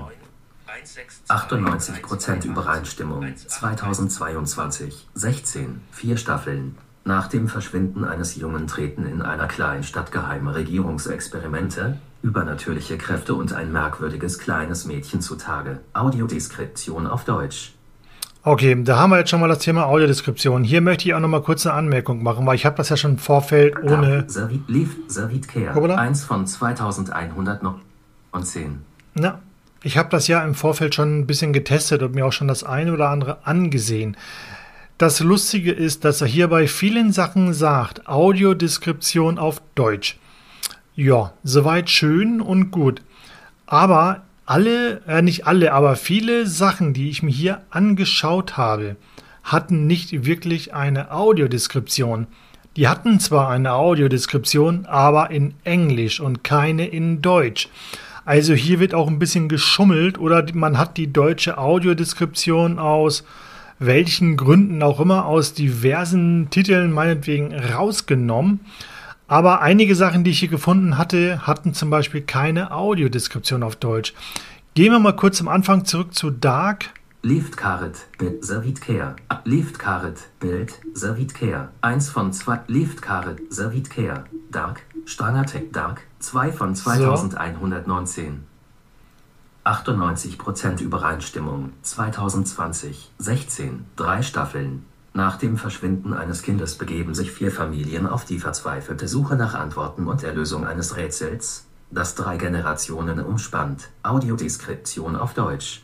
98% 1.28 2.46
Übereinstimmung 2.46 3.36
2022. 3.36 5.08
16. 5.14 5.82
Vier 5.92 6.18
Staffeln. 6.18 6.78
Nach 7.06 7.28
dem 7.28 7.48
Verschwinden 7.48 8.04
eines 8.04 8.36
Jungen 8.36 8.68
treten 8.68 9.06
in 9.06 9.22
einer 9.22 9.48
Kleinstadt 9.48 10.12
geheime 10.12 10.56
Regierungsexperimente, 10.56 11.98
Übernatürliche 12.22 12.98
Kräfte 12.98 13.34
und 13.34 13.54
ein 13.54 13.72
merkwürdiges 13.72 14.40
kleines 14.40 14.84
Mädchen 14.84 15.22
zutage. 15.22 15.80
Audiodeskription 15.94 17.08
auf 17.08 17.24
Deutsch. 17.24 17.72
Okay, 18.44 18.78
da 18.84 18.98
haben 18.98 19.12
wir 19.12 19.20
jetzt 19.20 19.30
schon 19.30 19.40
mal 19.40 19.48
das 19.48 19.60
Thema 19.60 19.86
Audiodeskription. 19.86 20.66
Hier 20.66 20.82
möchte 20.82 21.08
ich 21.08 21.14
auch 21.14 21.22
noch 21.22 21.30
mal 21.30 21.42
kurz 21.42 21.66
eine 21.66 21.76
Anmerkung 21.76 22.22
machen, 22.22 22.46
weil 22.46 22.56
ich 22.56 22.66
habe 22.66 22.76
das 22.76 22.90
ja 22.90 22.98
schon 22.98 23.12
im 23.12 23.18
Vorfeld 23.18 23.82
ohne... 23.82 24.26
Servit, 24.28 24.64
Servit 25.08 25.48
Care. 25.48 25.76
Hoppala. 25.76 25.96
1 25.96 26.26
von 26.26 26.46
2110. 26.46 28.80
Na, 29.14 29.40
ich 29.82 29.98
habe 29.98 30.10
das 30.10 30.28
ja 30.28 30.44
im 30.44 30.56
Vorfeld 30.56 30.96
schon 30.96 31.20
ein 31.20 31.28
bisschen 31.28 31.54
getestet 31.54 32.02
und 32.02 32.16
mir 32.16 32.26
auch 32.26 32.34
schon 32.34 32.50
das 32.50 32.66
eine 32.66 32.92
oder 32.94 33.10
andere 33.10 33.46
angesehen. 33.46 34.18
Das 35.00 35.22
Lustige 35.22 35.72
ist, 35.72 36.04
dass 36.04 36.20
er 36.20 36.28
hier 36.28 36.50
bei 36.50 36.68
vielen 36.68 37.14
Sachen 37.14 37.54
sagt, 37.54 38.10
Audiodeskription 38.10 39.40
auf 39.40 39.62
Deutsch. 39.74 40.18
Ja, 40.94 41.32
soweit 41.42 41.90
schön 41.90 42.42
und 42.42 42.70
gut. 42.70 43.02
Aber 43.66 44.24
alle, 44.46 45.02
äh, 45.08 45.22
nicht 45.22 45.48
alle, 45.48 45.72
aber 45.72 45.96
viele 45.96 46.48
Sachen, 46.48 46.92
die 46.94 47.10
ich 47.10 47.24
mir 47.24 47.32
hier 47.32 47.62
angeschaut 47.70 48.58
habe, 48.58 48.98
hatten 49.42 49.88
nicht 49.88 50.26
wirklich 50.26 50.74
eine 50.74 51.12
Audiodeskription. 51.12 52.28
Die 52.76 52.90
hatten 52.90 53.22
zwar 53.22 53.48
eine 53.50 53.76
Audiodeskription, 53.76 54.86
aber 54.86 55.32
in 55.32 55.54
Englisch 55.64 56.20
und 56.20 56.44
keine 56.44 56.86
in 56.86 57.22
Deutsch. 57.22 57.70
Also 58.26 58.54
hier 58.54 58.82
wird 58.82 58.94
auch 58.94 59.08
ein 59.08 59.18
bisschen 59.18 59.48
geschummelt 59.48 60.18
oder 60.18 60.46
man 60.54 60.78
hat 60.78 60.98
die 60.98 61.14
deutsche 61.14 61.58
Audiodeskription 61.58 62.80
aus 62.80 63.24
welchen 63.80 64.38
Gründen 64.38 64.84
auch 64.84 65.00
immer 65.00 65.26
aus 65.26 65.54
diversen 65.54 66.50
Titeln 66.50 66.92
meinetwegen 66.92 67.56
rausgenommen. 67.56 68.60
Aber 69.28 69.62
einige 69.62 69.96
Sachen, 69.96 70.24
die 70.24 70.32
ich 70.32 70.40
hier 70.40 70.50
gefunden 70.50 70.98
hatte, 70.98 71.46
hatten 71.48 71.74
zum 71.74 71.90
Beispiel 71.90 72.22
keine 72.22 72.72
Audiodeskription 72.72 73.64
auf 73.64 73.76
Deutsch. 73.76 74.14
Gehen 74.74 74.92
wir 74.92 75.00
mal 75.00 75.16
kurz 75.16 75.40
am 75.40 75.48
Anfang 75.48 75.86
zurück 75.86 76.14
zu 76.14 76.30
Dark. 76.32 76.90
Lift 77.22 77.58
Caret, 77.58 78.08
Bild, 78.18 78.46
Servit 78.46 78.82
Care. 78.82 79.16
Lift 79.44 79.78
Caret, 79.78 80.30
Bild, 80.40 80.80
Servit 80.94 81.34
Care. 81.34 81.70
1 81.82 82.10
von 82.10 82.32
2. 82.32 82.62
Lift 82.68 83.02
Caret, 83.02 83.42
Servit 83.50 83.90
Care. 83.90 84.24
Dark, 84.52 84.82
Stranger 85.06 85.46
Tech 85.46 85.64
Dark. 85.74 86.02
2 86.20 86.52
von 86.52 86.76
2119. 86.76 88.49
98% 89.70 90.82
Übereinstimmung. 90.82 91.74
2020. 91.84 93.12
16. 93.20 93.86
Drei 93.96 94.24
Staffeln. 94.24 94.86
Nach 95.14 95.38
dem 95.38 95.58
Verschwinden 95.58 96.14
eines 96.14 96.42
Kindes 96.42 96.76
begeben 96.76 97.14
sich 97.14 97.32
vier 97.32 97.52
Familien 97.52 98.08
auf 98.08 98.26
die 98.26 98.40
verzweifelte 98.40 99.08
Suche 99.08 99.36
nach 99.36 99.54
Antworten 99.54 100.08
und 100.08 100.24
der 100.24 100.34
Lösung 100.34 100.66
eines 100.66 100.98
Rätsels, 100.98 101.68
das 101.92 102.16
drei 102.16 102.38
Generationen 102.38 103.20
umspannt. 103.20 103.90
Audiodeskription 104.02 105.16
auf 105.16 105.36
Deutsch. 105.36 105.84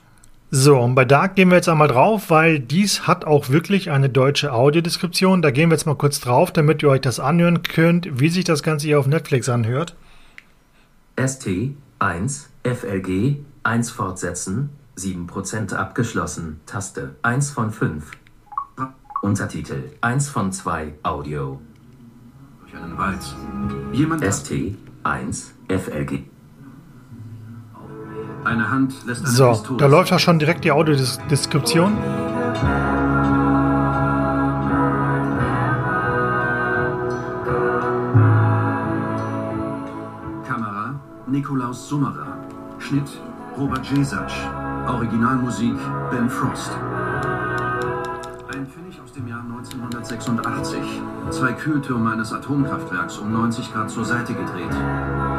So, 0.49 0.79
und 0.79 0.95
bei 0.95 1.05
Dark 1.05 1.35
gehen 1.35 1.49
wir 1.49 1.57
jetzt 1.57 1.69
einmal 1.69 1.87
drauf, 1.87 2.29
weil 2.29 2.59
dies 2.59 3.07
hat 3.07 3.25
auch 3.25 3.49
wirklich 3.49 3.91
eine 3.91 4.09
deutsche 4.09 4.53
Audiodeskription. 4.53 5.43
Da 5.43 5.51
gehen 5.51 5.69
wir 5.69 5.75
jetzt 5.75 5.85
mal 5.85 5.95
kurz 5.95 6.19
drauf, 6.19 6.51
damit 6.51 6.81
ihr 6.81 6.89
euch 6.89 7.01
das 7.01 7.19
anhören 7.19 7.61
könnt, 7.61 8.19
wie 8.19 8.29
sich 8.29 8.45
das 8.45 8.63
Ganze 8.63 8.87
hier 8.87 8.99
auf 8.99 9.05
Netflix 9.07 9.47
anhört. 9.49 9.95
ST 11.19 11.47
1 11.99 12.49
FLG 12.63 13.37
1 13.65 13.89
fortsetzen 13.89 14.69
7% 14.95 15.73
abgeschlossen 15.73 16.59
Taste 16.67 17.15
1 17.23 17.49
von 17.49 17.71
5 17.71 18.11
Untertitel 19.23 19.89
1 20.01 20.29
von 20.29 20.51
2 20.51 20.93
Audio 21.01 21.59
durch 22.61 22.75
einen 22.75 22.95
Wald. 22.95 23.35
Jemand 23.91 24.23
ST 24.23 24.75
1 25.03 25.53
FLG 25.67 26.25
eine 28.43 28.69
Hand 28.69 28.93
lässt 29.07 29.25
eine 29.25 29.33
So, 29.33 29.49
Pistole. 29.49 29.79
da 29.79 29.87
läuft 29.87 30.11
ja 30.11 30.19
schon 30.19 30.37
direkt 30.37 30.63
die 30.63 30.71
Audiodeskription. 30.71 31.97
Kamera 40.47 40.99
Nikolaus 41.25 41.89
Summerer. 41.89 42.37
Schnitt 42.77 43.09
Robert 43.57 43.85
Jesac. 43.85 44.31
Originalmusik 44.87 45.75
Ben 46.11 46.29
Frost. 46.29 46.71
Ein 48.53 48.67
Pfennig 48.67 48.99
aus 49.03 49.13
dem 49.13 49.27
Jahr 49.27 49.41
1986. 49.43 50.79
Zwei 51.29 51.53
Kühltürme 51.53 52.11
eines 52.11 52.33
Atomkraftwerks 52.33 53.17
um 53.17 53.31
90 53.31 53.73
Grad 53.73 53.89
zur 53.89 54.03
Seite 54.03 54.33
gedreht. 54.33 54.75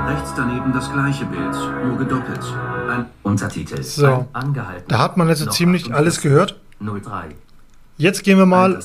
Rechts 0.09 0.33
daneben 0.35 0.73
das 0.73 0.91
gleiche 0.93 1.27
Bild, 1.27 1.55
nur 1.85 1.99
gedoppelt. 1.99 2.45
Ein 2.89 3.07
Untertitel 3.23 3.83
So. 3.83 4.07
Ein 4.07 4.29
angehalten 4.33 4.89
Da 4.89 4.99
hat 4.99 5.17
man 5.17 5.29
jetzt 5.29 5.41
so 5.41 5.47
Noch 5.47 5.53
ziemlich 5.53 5.83
48. 5.85 5.95
alles 5.97 6.21
gehört. 6.21 6.61
03 6.81 7.35
Jetzt 7.99 8.25
gehen 8.25 8.37
wir 8.37 8.45
mal, 8.45 8.79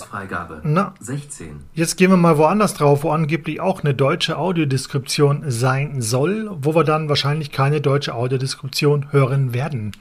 na, 0.63 0.94
16 1.01 1.60
jetzt 1.74 1.98
gehen 1.98 2.12
wir 2.12 2.18
mal 2.18 2.38
woanders 2.38 2.75
drauf, 2.75 3.03
wo 3.03 3.12
angeblich 3.12 3.60
auch 3.60 3.82
eine 3.82 3.94
deutsche 3.94 4.38
Audiodeskription 4.38 5.44
sein 5.51 6.01
soll, 6.01 6.50
wo 6.50 6.74
wir 6.75 6.86
dann 6.86 7.10
wahrscheinlich 7.10 7.51
keine 7.51 7.82
deutsche 7.82 8.15
Audiodeskription 8.15 9.12
hören 9.12 9.53
werden. 9.53 9.91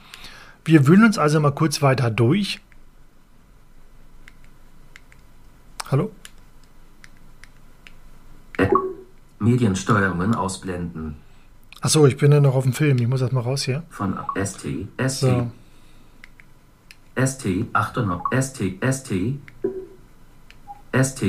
Wir 0.65 0.87
wühlen 0.87 1.05
uns 1.05 1.19
also 1.19 1.41
mal 1.41 1.51
kurz 1.51 1.83
weiter 1.83 2.11
durch. 2.11 2.61
Hallo? 5.91 6.13
Mediensteuerungen 9.41 10.35
ausblenden 10.35 11.17
Achso, 11.81 12.07
ich 12.07 12.19
bin 12.19 12.31
ja 12.31 12.41
noch 12.41 12.55
auf 12.55 12.65
dem 12.65 12.75
Film. 12.75 12.99
Ich 12.99 13.09
muss 13.09 13.23
erst 13.23 13.33
mal 13.33 13.41
raus 13.41 13.63
hier. 13.63 13.83
von 13.91 14.19
ST 14.37 14.67
ST 14.99 15.21
So. 15.21 15.51
ST 17.17 17.67
98 17.73 18.25
ST 18.41 18.63
ST 18.93 19.13
ST 20.93 21.23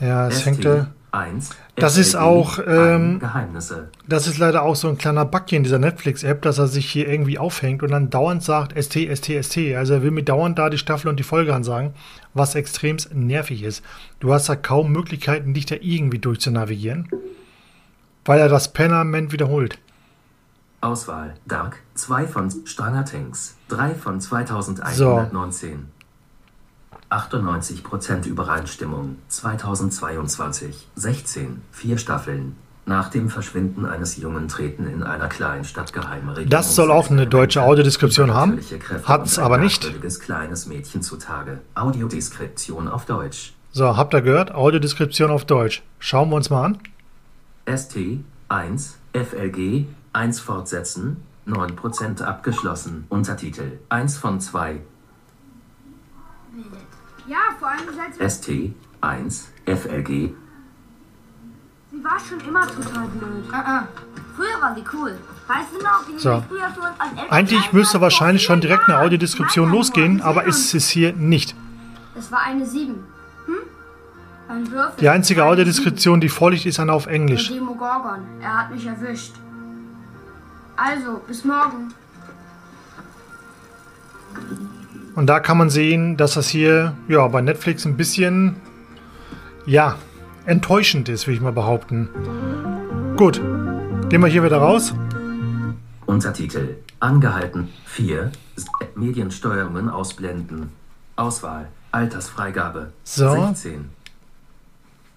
Ja, 0.00 0.28
es 0.28 0.38
ST 0.38 0.46
hängt 0.46 0.64
da. 0.64 0.88
1 1.10 1.50
Das 1.76 1.96
ist 1.96 2.16
auch, 2.16 2.58
ähm, 2.66 3.18
Geheimnisse 3.18 3.90
Das 4.06 4.26
ist 4.26 4.38
leider 4.38 4.62
auch 4.62 4.76
so 4.76 4.88
ein 4.88 4.98
kleiner 4.98 5.24
Bug 5.24 5.44
hier 5.46 5.56
in 5.56 5.62
dieser 5.62 5.78
Netflix-App, 5.78 6.42
dass 6.42 6.58
er 6.58 6.66
sich 6.66 6.90
hier 6.90 7.08
irgendwie 7.08 7.38
aufhängt 7.38 7.82
und 7.82 7.90
dann 7.90 8.10
dauernd 8.10 8.42
sagt 8.42 8.72
ST, 8.80 8.94
ST, 9.16 9.44
ST. 9.44 9.74
Also 9.74 9.94
er 9.94 10.02
will 10.02 10.10
mir 10.10 10.22
dauernd 10.22 10.58
da 10.58 10.68
die 10.68 10.78
Staffel 10.78 11.08
und 11.08 11.16
die 11.18 11.24
Folge 11.24 11.54
ansagen, 11.54 11.94
was 12.34 12.54
extrem 12.54 12.98
nervig 13.12 13.62
ist. 13.62 13.82
Du 14.20 14.32
hast 14.32 14.48
da 14.48 14.56
kaum 14.56 14.92
Möglichkeiten, 14.92 15.54
dich 15.54 15.66
da 15.66 15.76
irgendwie 15.80 16.18
durchzunavigieren, 16.18 17.08
weil 18.24 18.40
er 18.40 18.48
das 18.48 18.72
Permanent 18.72 19.32
wiederholt. 19.32 19.78
Auswahl 20.80 21.34
Dark 21.46 21.78
2 21.94 22.26
von 22.26 22.50
Stranger 22.66 23.04
Tanks 23.04 23.57
3 23.68 23.94
von 23.94 24.20
2119 24.20 25.86
98% 27.10 28.26
Übereinstimmung 28.26 29.16
2022 29.28 30.88
16 30.96 31.62
vier 31.72 31.96
Staffeln 31.98 32.56
nach 32.84 33.10
dem 33.10 33.28
Verschwinden 33.28 33.84
eines 33.84 34.16
Jungen 34.16 34.48
treten 34.48 34.86
in 34.86 35.02
einer 35.02 35.28
Kleinstadt 35.28 35.92
geheime 35.92 36.46
Das 36.46 36.74
soll 36.74 36.90
auch 36.90 37.10
eine 37.10 37.26
deutsche 37.26 37.62
Audiodeskription 37.62 38.32
haben, 38.32 38.58
hat's 39.04 39.36
und 39.36 39.44
ein 39.44 39.44
aber 39.44 39.58
nicht. 39.58 39.86
kleines 40.20 40.66
Mädchen 40.66 41.02
zutage. 41.02 41.60
Audiodeskription 41.74 42.88
auf 42.88 43.04
Deutsch. 43.04 43.52
So, 43.72 43.96
habt 43.96 44.14
ihr 44.14 44.22
gehört? 44.22 44.54
Audiodeskription 44.54 45.30
auf 45.30 45.44
Deutsch. 45.44 45.82
Schauen 45.98 46.30
wir 46.30 46.36
uns 46.36 46.48
mal 46.48 46.64
an. 46.64 46.78
ST 47.66 47.96
1 48.48 48.96
FLG 49.12 49.84
1 50.14 50.40
fortsetzen 50.40 51.18
9% 51.48 52.22
abgeschlossen. 52.22 53.06
Untertitel 53.08 53.78
1 53.88 54.18
von 54.18 54.40
2 54.40 54.80
Ja, 57.26 57.38
vor 57.58 57.68
allem 57.68 57.88
seit 57.96 58.14
sie, 58.14 58.74
ST 58.74 58.74
1 59.00 59.48
FLG 59.66 60.34
sie 61.98 62.04
war 62.04 62.18
schon 62.18 62.40
immer 62.48 62.66
total 62.66 63.08
blöd. 63.08 63.44
Früher 64.36 64.62
war 64.62 64.74
sie 64.74 64.84
cool. 64.92 65.18
Weißt 65.46 65.68
du 65.72 65.82
noch, 65.82 66.06
wie 66.08 66.18
So. 66.18 66.44
früher 66.48 66.68
für 66.70 66.80
uns 66.80 67.00
als 67.00 67.30
Eigentlich 67.30 67.72
müsste 67.72 68.00
wahrscheinlich 68.00 68.42
schon 68.42 68.60
direkt 68.60 68.88
eine 68.88 68.98
Audiodeskription 68.98 69.70
losgehen, 69.70 70.20
aber 70.20 70.44
ist 70.44 70.74
es 70.74 70.88
hier 70.88 71.12
nicht. 71.12 71.54
Es 72.16 72.30
war 72.30 72.42
eine 72.42 72.66
7. 72.66 72.94
Hm? 73.46 73.54
Ein 74.48 74.70
Würfel. 74.70 74.94
Die 75.00 75.08
einzige 75.08 75.44
Audiodeskription, 75.44 76.20
die 76.20 76.28
vorliegt, 76.28 76.66
ist 76.66 76.78
eine 76.78 76.92
auf 76.92 77.04
7. 77.04 77.14
Englisch. 77.14 77.48
Der 77.48 77.56
Demogorgon. 77.56 78.20
Er 78.40 78.58
hat 78.58 78.70
mich 78.70 78.86
erwischt. 78.86 79.34
Also, 80.78 81.20
bis 81.26 81.44
morgen. 81.44 81.92
Und 85.16 85.26
da 85.26 85.40
kann 85.40 85.58
man 85.58 85.70
sehen, 85.70 86.16
dass 86.16 86.34
das 86.34 86.48
hier 86.48 86.94
ja, 87.08 87.26
bei 87.26 87.40
Netflix 87.40 87.84
ein 87.84 87.96
bisschen, 87.96 88.56
ja, 89.66 89.96
enttäuschend 90.46 91.08
ist, 91.08 91.26
will 91.26 91.34
ich 91.34 91.40
mal 91.40 91.52
behaupten. 91.52 92.08
Gut, 93.16 93.40
gehen 94.08 94.20
wir 94.20 94.28
hier 94.28 94.44
wieder 94.44 94.58
raus. 94.58 94.94
Untertitel 96.06 96.76
Angehalten 97.00 97.68
4 97.86 98.30
Mediensteuerungen 98.94 99.90
ausblenden 99.90 100.70
Auswahl 101.16 101.68
Altersfreigabe 101.90 102.92
So. 103.02 103.30
16 103.30 103.90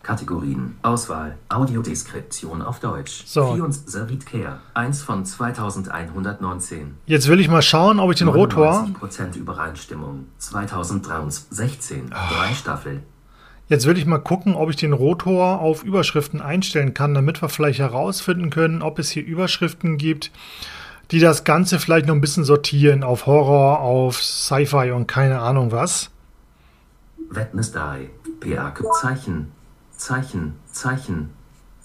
Kategorien. 0.04 0.78
Auswahl. 0.82 1.38
Audiodeskription 1.50 2.62
auf 2.62 2.80
Deutsch. 2.80 3.24
So. 3.26 3.58
Sarit 3.86 4.26
Care. 4.26 4.60
1 4.74 5.02
von 5.04 5.26
2119. 5.26 6.96
Jetzt 7.06 7.28
will 7.28 7.40
ich 7.40 7.50
mal 7.50 7.62
schauen, 7.62 8.00
ob 8.00 8.12
ich 8.12 8.18
den 8.18 8.28
Rotor. 8.28 8.88
99% 9.02 9.38
Übereinstimmung. 9.38 10.26
2016. 10.38 12.10
Drei 12.10 12.54
Staffel. 12.54 13.04
Jetzt 13.68 13.86
will 13.86 13.98
ich 13.98 14.06
mal 14.06 14.18
gucken, 14.18 14.56
ob 14.56 14.70
ich 14.70 14.76
den 14.76 14.92
Rotor 14.92 15.62
auf 15.62 15.84
Überschriften 15.84 16.42
einstellen 16.42 16.94
kann, 16.94 17.14
damit 17.14 17.42
wir 17.42 17.48
vielleicht 17.48 17.80
herausfinden 17.80 18.50
können, 18.50 18.82
ob 18.82 19.00
es 19.00 19.10
hier 19.10 19.24
Überschriften 19.24 19.98
gibt, 19.98 20.32
die 21.12 21.20
das 21.20 21.46
Ganze 21.46 21.80
vielleicht 21.80 22.06
noch 22.06 22.16
ein 22.16 22.22
bisschen 22.22 22.44
sortieren 22.44 23.04
auf 23.04 23.28
Horror, 23.28 23.80
auf 23.80 24.22
Sci-Fi 24.22 24.92
und 24.92 25.08
keine 25.08 25.40
Ahnung 25.40 25.72
was. 25.72 26.10
Wednesday. 27.30 28.10
PA 28.42 28.74
Zeichen. 29.00 29.52
Zeichen. 30.02 30.54
Zeichen. 30.72 31.30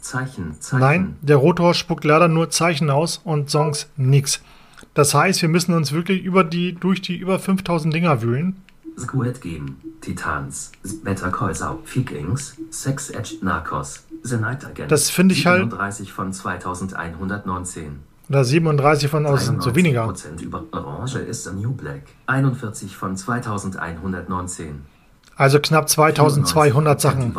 Zeichen. 0.00 0.58
Zeichen. 0.58 0.80
Nein, 0.80 1.16
der 1.20 1.36
Rotor 1.36 1.74
spuckt 1.74 2.02
leider 2.02 2.28
nur 2.28 2.48
Zeichen 2.48 2.88
aus 2.88 3.20
und 3.22 3.50
Songs 3.50 3.90
nix. 3.98 4.40
Das 4.94 5.12
heißt, 5.12 5.42
wir 5.42 5.50
müssen 5.50 5.74
uns 5.74 5.92
wirklich 5.92 6.22
über 6.24 6.42
die, 6.42 6.74
durch 6.74 7.02
die 7.02 7.18
über 7.18 7.38
5000 7.38 7.92
Dinger 7.92 8.22
wühlen. 8.22 8.56
Squid 8.98 9.42
Game, 9.42 9.76
Titans, 10.00 10.72
Better 11.04 11.30
Call 11.30 11.54
Saul, 11.54 11.80
Vikings, 11.84 12.56
Sex 12.70 13.10
Edge 13.10 13.34
Narcos, 13.42 14.04
The 14.22 14.38
Night 14.38 14.64
Again. 14.64 14.88
Das 14.88 15.10
finde 15.10 15.34
ich 15.34 15.44
halt- 15.44 15.70
37 15.70 16.10
von 16.10 16.32
2119. 16.32 18.00
Oder 18.30 18.44
37 18.46 19.10
von 19.10 19.26
außen, 19.26 19.60
so 19.60 19.74
weniger. 19.74 20.06
93% 20.06 20.40
über 20.42 20.64
Orange 20.72 21.18
is 21.18 21.44
the 21.44 21.50
New 21.50 21.72
Black. 21.72 22.04
41 22.26 22.96
von 22.96 23.14
2119. 23.14 24.86
Also 25.36 25.60
knapp 25.60 25.88
2200 25.88 27.00
Sachen. 27.00 27.32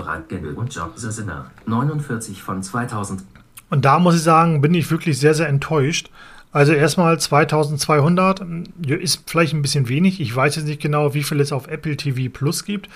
Und 0.55 0.75
Job 0.75 0.93
the 0.95 1.11
Sinner. 1.11 1.49
49 1.65 2.43
von 2.43 2.61
2000. 2.61 3.23
Und 3.69 3.85
da 3.85 3.99
muss 3.99 4.15
ich 4.15 4.21
sagen, 4.21 4.61
bin 4.61 4.73
ich 4.73 4.89
wirklich 4.91 5.19
sehr, 5.19 5.33
sehr 5.33 5.49
enttäuscht. 5.49 6.11
Also 6.51 6.73
erstmal 6.73 7.19
2200 7.19 8.45
ja, 8.85 8.95
ist 8.95 9.23
vielleicht 9.25 9.53
ein 9.53 9.61
bisschen 9.61 9.89
wenig. 9.89 10.21
Ich 10.21 10.33
weiß 10.33 10.55
jetzt 10.55 10.65
nicht 10.65 10.81
genau, 10.81 11.13
wie 11.13 11.23
viel 11.23 11.39
es 11.41 11.51
auf 11.51 11.67
Apple 11.67 11.97
TV 11.97 12.31
Plus 12.31 12.63
gibt. 12.63 12.87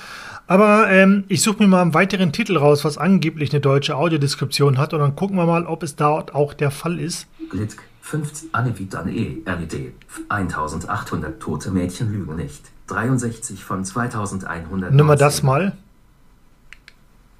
Aber 0.47 0.89
ähm, 0.89 1.25
ich 1.27 1.41
suche 1.41 1.61
mir 1.61 1.67
mal 1.67 1.81
einen 1.81 1.93
weiteren 1.93 2.31
Titel 2.31 2.57
raus, 2.57 2.85
was 2.85 2.97
angeblich 2.97 3.51
eine 3.51 3.59
deutsche 3.59 3.95
Audiodeskription 3.95 4.77
hat. 4.77 4.93
Und 4.93 4.99
dann 4.99 5.15
gucken 5.15 5.35
wir 5.35 5.45
mal, 5.45 5.65
ob 5.65 5.83
es 5.83 5.95
dort 5.95 6.33
auch 6.33 6.53
der 6.53 6.71
Fall 6.71 6.99
ist. 6.99 7.27
Glitk, 7.49 7.81
50, 8.01 8.49
Anne 8.53 8.77
Vitan 8.77 9.09
E, 9.09 9.37
LED, 9.45 9.93
1800 10.29 11.39
tote 11.39 11.71
Mädchen 11.71 12.11
lügen 12.11 12.35
nicht. 12.35 12.71
63 12.91 13.63
von 13.63 13.85
2100. 13.85 14.93
Nimm 14.93 15.05
mal 15.05 15.15
das 15.15 15.43
mal. 15.43 15.77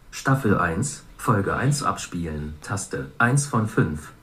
Staffel 0.10 0.58
1, 0.58 1.04
Folge 1.18 1.56
1 1.56 1.84
abspielen, 1.84 2.54
Taste 2.62 3.12
1 3.18 3.48
von 3.48 3.68
5. 3.68 4.14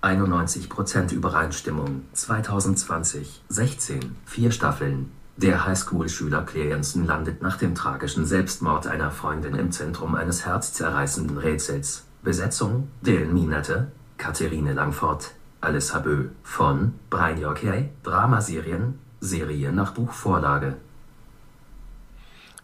91% 0.00 1.12
Übereinstimmung, 1.12 2.02
2020, 2.12 3.42
16, 3.48 4.16
4 4.26 4.50
Staffeln. 4.52 5.10
Der 5.36 5.66
Highschool-Schüler 5.66 6.42
Cleanson 6.42 7.04
landet 7.04 7.42
nach 7.42 7.56
dem 7.56 7.74
tragischen 7.74 8.26
Selbstmord 8.26 8.86
einer 8.86 9.10
Freundin 9.10 9.54
im 9.54 9.72
Zentrum 9.72 10.14
eines 10.14 10.46
herzzerreißenden 10.46 11.38
Rätsels. 11.38 12.04
Besetzung: 12.22 12.88
Dylan 13.00 13.32
Minette, 13.32 13.90
Katharine 14.18 14.72
Langford, 14.74 15.32
Alice 15.60 15.94
Habö 15.94 16.26
von 16.42 16.94
Brian 17.10 17.40
Yorkey, 17.40 17.88
Dramaserien, 18.02 18.98
Serie 19.22 19.72
nach 19.72 19.92
Buchvorlage. 19.92 20.76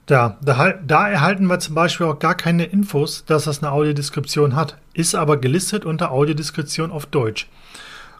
Da, 0.06 0.38
da, 0.40 0.72
da 0.72 1.08
erhalten 1.08 1.46
wir 1.46 1.58
zum 1.60 1.74
Beispiel 1.74 2.06
auch 2.06 2.18
gar 2.18 2.34
keine 2.34 2.64
Infos, 2.64 3.24
dass 3.26 3.44
das 3.44 3.62
eine 3.62 3.72
Audiodeskription 3.72 4.56
hat. 4.56 4.76
Ist 4.92 5.14
aber 5.14 5.36
gelistet 5.36 5.84
unter 5.84 6.10
Audiodeskription 6.10 6.90
auf 6.90 7.06
Deutsch. 7.06 7.48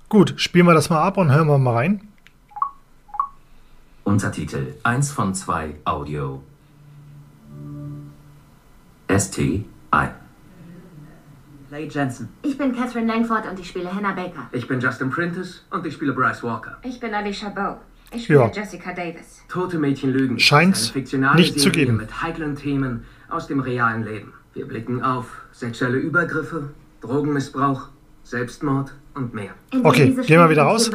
Gut, 0.09 0.35
spielen 0.37 0.67
wir 0.67 0.75
das 0.75 0.91
mal 0.91 1.03
ab 1.03 1.17
und 1.17 1.33
hören 1.33 1.49
wir 1.49 1.59
mal 1.59 1.75
rein. 1.75 2.09
Untertitel 4.05 4.75
1 4.83 5.13
von 5.13 5.35
2 5.35 5.77
Audio. 5.85 6.43
ST 9.09 9.39
I. 9.39 9.65
Lay 11.71 11.89
Jensen. 11.89 12.29
Ich 12.43 12.57
bin 12.57 12.75
Catherine 12.75 13.07
Langford 13.07 13.47
und 13.51 13.59
ich 13.59 13.69
spiele 13.69 13.95
Hannah 13.95 14.13
Baker. 14.13 14.49
Ich 14.53 14.69
bin 14.69 14.81
Justin 14.81 15.11
Prentice 15.11 15.63
und 15.71 15.87
ich 15.87 15.95
spiele 15.95 16.13
Bryce 16.13 16.43
Walker. 16.43 16.79
Ich 16.83 17.01
bin 17.01 17.13
Alicia 17.13 17.49
Bow. 17.49 17.79
Ich 18.13 18.25
spiele 18.25 18.39
Ja. 18.41 18.51
Jessica 18.51 18.93
Davis. 18.93 19.43
Tote 19.49 19.79
Mädchen 19.79 20.11
lügen. 20.11 20.39
Fiktionale 20.39 21.37
nicht 21.37 21.61
zu 21.61 21.71
geben. 21.71 21.97
Mit 21.99 22.23
heiklen 22.23 22.57
Themen 22.57 23.05
aus 23.29 23.47
dem 23.47 23.61
realen 23.61 24.03
Leben. 24.05 24.33
Wir 24.55 24.67
blicken 24.67 25.03
auf 25.03 25.27
sexuelle 25.53 25.99
Übergriffe, 25.99 26.71
Drogenmissbrauch, 27.03 27.89
Selbstmord 28.25 28.93
und 29.15 29.35
mehr. 29.35 29.51
In 29.73 29.85
Okay, 29.85 30.11
gehen 30.27 30.41
wir 30.41 30.51
wieder 30.51 30.63
raus. 30.65 30.91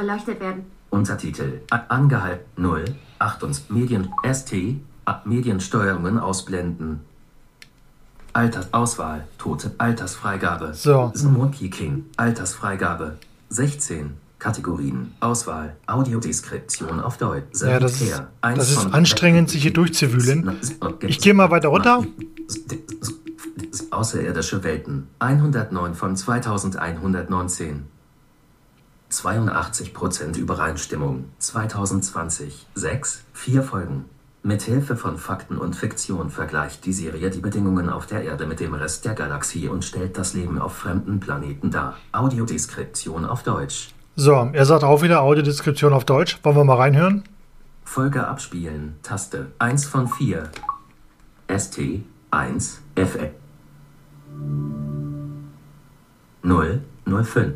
Untertitel 0.89 1.61
A- 1.71 1.77
Angehalten 1.89 2.61
0 2.61 2.85
8 3.19 3.69
Medien 3.71 4.09
ST 4.23 4.53
Mediensteuerungen 5.25 6.17
ausblenden. 6.19 7.01
Altersauswahl 8.33 9.27
Tote 9.37 9.71
Altersfreigabe. 9.77 10.73
So. 10.73 11.11
Monkey 11.29 11.69
King 11.69 12.05
Altersfreigabe 12.17 13.17
16 13.49 14.11
Kategorien 14.43 15.13
Auswahl 15.21 15.77
Audiodeskription 15.87 16.99
auf 16.99 17.15
Deutsch. 17.17 17.61
Ja, 17.61 17.79
das 17.79 18.01
ist- 18.01 18.21
das 18.41 18.71
ist 18.71 18.93
anstrengend, 18.93 19.49
sich 19.49 19.61
hier 19.61 19.71
durchzuwühlen. 19.71 20.57
Ich 20.99 21.19
gehe 21.21 21.33
mal 21.33 21.49
weiter 21.49 21.69
runter. 21.69 22.03
Außerirdische 23.91 24.63
Welten 24.65 25.07
109 25.19 25.93
von 25.95 26.17
2119 26.17 27.83
82% 29.09 30.37
Übereinstimmung 30.37 31.25
2020 31.39 32.67
6 32.75 33.23
4 33.31 33.63
Folgen 33.63 34.05
Mithilfe 34.45 34.97
von 34.97 35.17
Fakten 35.17 35.57
und 35.57 35.73
Fiktion 35.77 36.29
vergleicht 36.29 36.83
die 36.85 36.91
Serie 36.91 37.29
die 37.29 37.39
Bedingungen 37.39 37.89
auf 37.89 38.07
der 38.07 38.23
Erde 38.23 38.45
mit 38.45 38.59
dem 38.59 38.73
Rest 38.73 39.05
der 39.05 39.13
Galaxie 39.13 39.69
und 39.69 39.85
stellt 39.85 40.17
das 40.17 40.33
Leben 40.33 40.59
auf 40.59 40.73
fremden 40.75 41.21
Planeten 41.21 41.71
dar. 41.71 41.95
Audiodeskription 42.11 43.23
auf 43.23 43.43
Deutsch. 43.43 43.93
So, 44.15 44.49
er 44.53 44.65
sagt 44.65 44.83
auch 44.83 45.01
wieder 45.01 45.21
Audiodeskription 45.21 45.91
auf 45.91 46.05
Deutsch. 46.05 46.37
Wollen 46.43 46.55
wir 46.55 46.63
mal 46.63 46.77
reinhören? 46.77 47.23
Folge 47.83 48.27
abspielen. 48.27 48.95
Taste 49.01 49.47
1 49.57 49.85
von 49.85 50.07
4. 50.07 50.49
ST 51.57 51.79
1 52.31 52.81
FE 52.95 53.31
0 56.41 56.81
05 57.05 57.53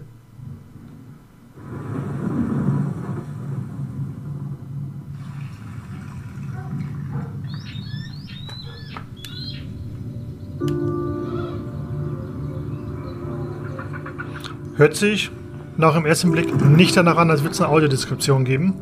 Hört 14.76 14.96
sich 14.96 15.32
nach 15.78 15.94
dem 15.94 16.06
ersten 16.06 16.32
Blick 16.32 16.54
nicht 16.62 16.98
danach 16.98 17.18
an, 17.18 17.30
als 17.30 17.42
würde 17.42 17.54
es 17.54 17.62
eine 17.62 17.70
Audiodeskription 17.70 18.46
geben. 18.46 18.74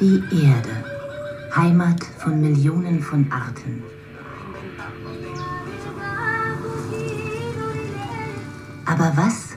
Die 0.00 0.22
Erde, 0.30 1.56
Heimat 1.56 2.04
von 2.18 2.40
Millionen 2.40 3.00
von 3.00 3.26
Arten. 3.30 3.82
Aber 8.84 9.12
was 9.16 9.56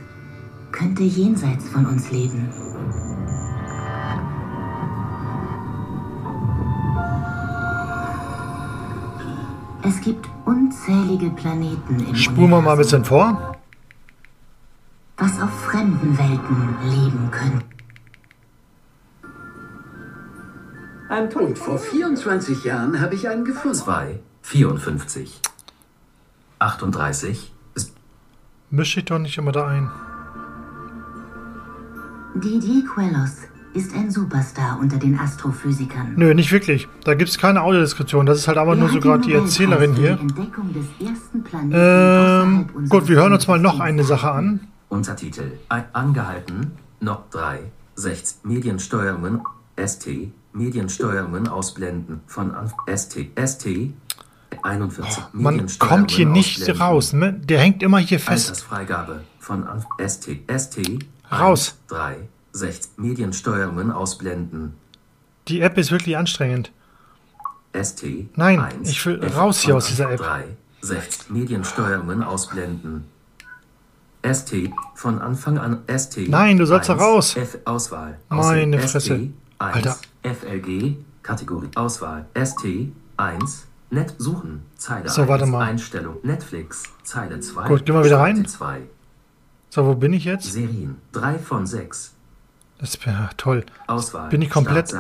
könnte 0.72 1.04
jenseits 1.04 1.70
von 1.70 1.86
uns 1.86 2.12
leben? 2.12 2.50
Es 9.84 10.00
gibt 10.02 10.28
unzählige 10.46 11.30
Planeten 11.32 12.06
im 12.08 12.16
Spulen 12.16 12.50
wir 12.50 12.62
mal 12.62 12.72
ein 12.72 12.78
bisschen 12.78 13.04
vor. 13.04 13.51
Fremden 16.02 16.18
Welten 16.18 16.76
leben 16.84 17.32
können. 17.32 17.64
Und 21.36 21.58
vor 21.58 21.78
24 21.78 22.64
Jahren 22.64 23.00
habe 23.02 23.16
ich 23.16 23.28
einen 23.28 23.46
gefunden. 23.46 23.76
2 23.76 24.20
54 24.42 25.42
38 26.60 27.54
Misch 28.70 28.96
dich 28.96 29.06
doch 29.06 29.20
nicht 29.20 29.38
immer 29.38 29.52
da 29.52 29.68
ein. 29.68 29.90
Didier 32.36 32.86
Queloz 32.86 33.40
ist 33.74 33.94
ein 33.94 34.10
Superstar 34.10 34.80
unter 34.80 34.98
den 34.98 35.20
Astrophysikern. 35.20 36.14
Nö, 36.16 36.34
nicht 36.34 36.52
wirklich. 36.54 36.88
Da 37.04 37.14
gibt 37.14 37.30
es 37.30 37.38
keine 37.38 37.62
Audiodeskription. 37.62 38.26
Das 38.26 38.38
ist 38.38 38.48
halt 38.48 38.58
aber 38.58 38.78
nur 38.78 38.88
so 38.90 39.00
gerade 39.02 39.24
die 39.24 39.34
Erzählerin 39.34 39.96
hier. 39.96 40.18
Ähm, 41.72 42.68
gut, 42.88 43.10
wir 43.10 43.16
hören 43.18 43.34
uns 43.34 43.48
mal 43.48 43.60
noch 43.60 43.82
eine 43.82 44.06
Sache 44.06 44.32
an. 44.32 44.71
Untertitel 44.92 45.58
Angehalten 45.70 46.74
noch 47.00 47.30
3 47.30 47.72
6 47.96 48.42
Mediensteuerungen 48.44 49.42
ST 49.78 50.34
Mediensteuerungen 50.52 51.48
ausblenden 51.48 52.20
von 52.28 52.54
Anf 52.54 52.74
ST 52.94 53.28
ST 53.42 53.94
41 54.64 55.24
Man 55.32 55.54
Mediensteuerungen 55.54 55.98
kommt 55.98 56.12
hier 56.12 56.26
nicht 56.26 56.80
raus. 56.80 57.14
Ne? 57.14 57.32
Der 57.32 57.60
hängt 57.60 57.82
immer 57.82 58.00
hier 58.00 58.20
fest. 58.20 58.50
Altersfreigabe 58.50 59.22
von 59.40 59.64
Anf 59.66 59.86
ST 60.06 60.42
ST 60.54 61.06
Raus. 61.32 61.78
3 61.88 62.28
6 62.52 62.92
Mediensteuerungen 62.98 63.92
ausblenden. 63.92 64.74
Die 65.48 65.62
App 65.62 65.78
ist 65.78 65.92
wirklich 65.92 66.18
anstrengend. 66.18 66.74
ST 67.74 68.04
Nein, 68.36 68.60
1, 68.60 68.90
ich 68.90 69.06
will 69.06 69.24
F 69.24 69.38
raus 69.38 69.62
hier 69.62 69.78
aus 69.78 69.88
dieser 69.88 70.12
App. 70.12 70.20
3 70.20 70.44
6 70.82 71.30
Mediensteuerungen 71.30 72.24
ausblenden. 72.24 73.06
ST 74.24 74.70
von 74.96 75.20
Anfang 75.20 75.58
an 75.58 75.82
ST 75.88 76.30
Nein, 76.30 76.58
du 76.58 76.66
sollst 76.66 76.90
da 76.90 76.94
1, 76.94 77.02
raus. 77.02 77.36
F 77.36 77.58
Auswahl 77.66 78.18
Meine 78.30 78.80
ST 78.80 78.90
Fresse. 78.92 79.14
1 79.14 79.32
Alter. 79.76 79.98
FLG 80.24 80.98
Kategorie 81.24 81.70
Auswahl 81.76 82.26
ST 82.36 82.92
1 83.18 83.68
Net 83.90 84.16
suchen 84.18 84.64
Zeile 84.78 85.10
So, 85.10 85.28
warte 85.28 85.44
1, 85.44 85.52
mal. 85.52 85.68
Einstellung 85.68 86.18
Netflix 86.24 86.84
Zeile 87.04 87.40
2 87.40 87.68
Gut, 87.68 87.86
gehen 87.86 87.96
wir 87.96 88.06
wieder 88.06 88.20
rein. 88.20 88.46
2 88.46 88.82
So, 89.70 89.86
wo 89.86 89.96
bin 89.96 90.14
ich 90.14 90.26
jetzt? 90.26 90.52
Serien 90.52 90.98
3 91.14 91.40
von 91.40 91.66
6 91.66 92.14
Das 92.80 93.06
wäre 93.06 93.30
toll. 93.38 93.64
Auswahl. 93.88 94.30
Bin 94.30 94.42
ich 94.42 94.50
komplett 94.50 94.94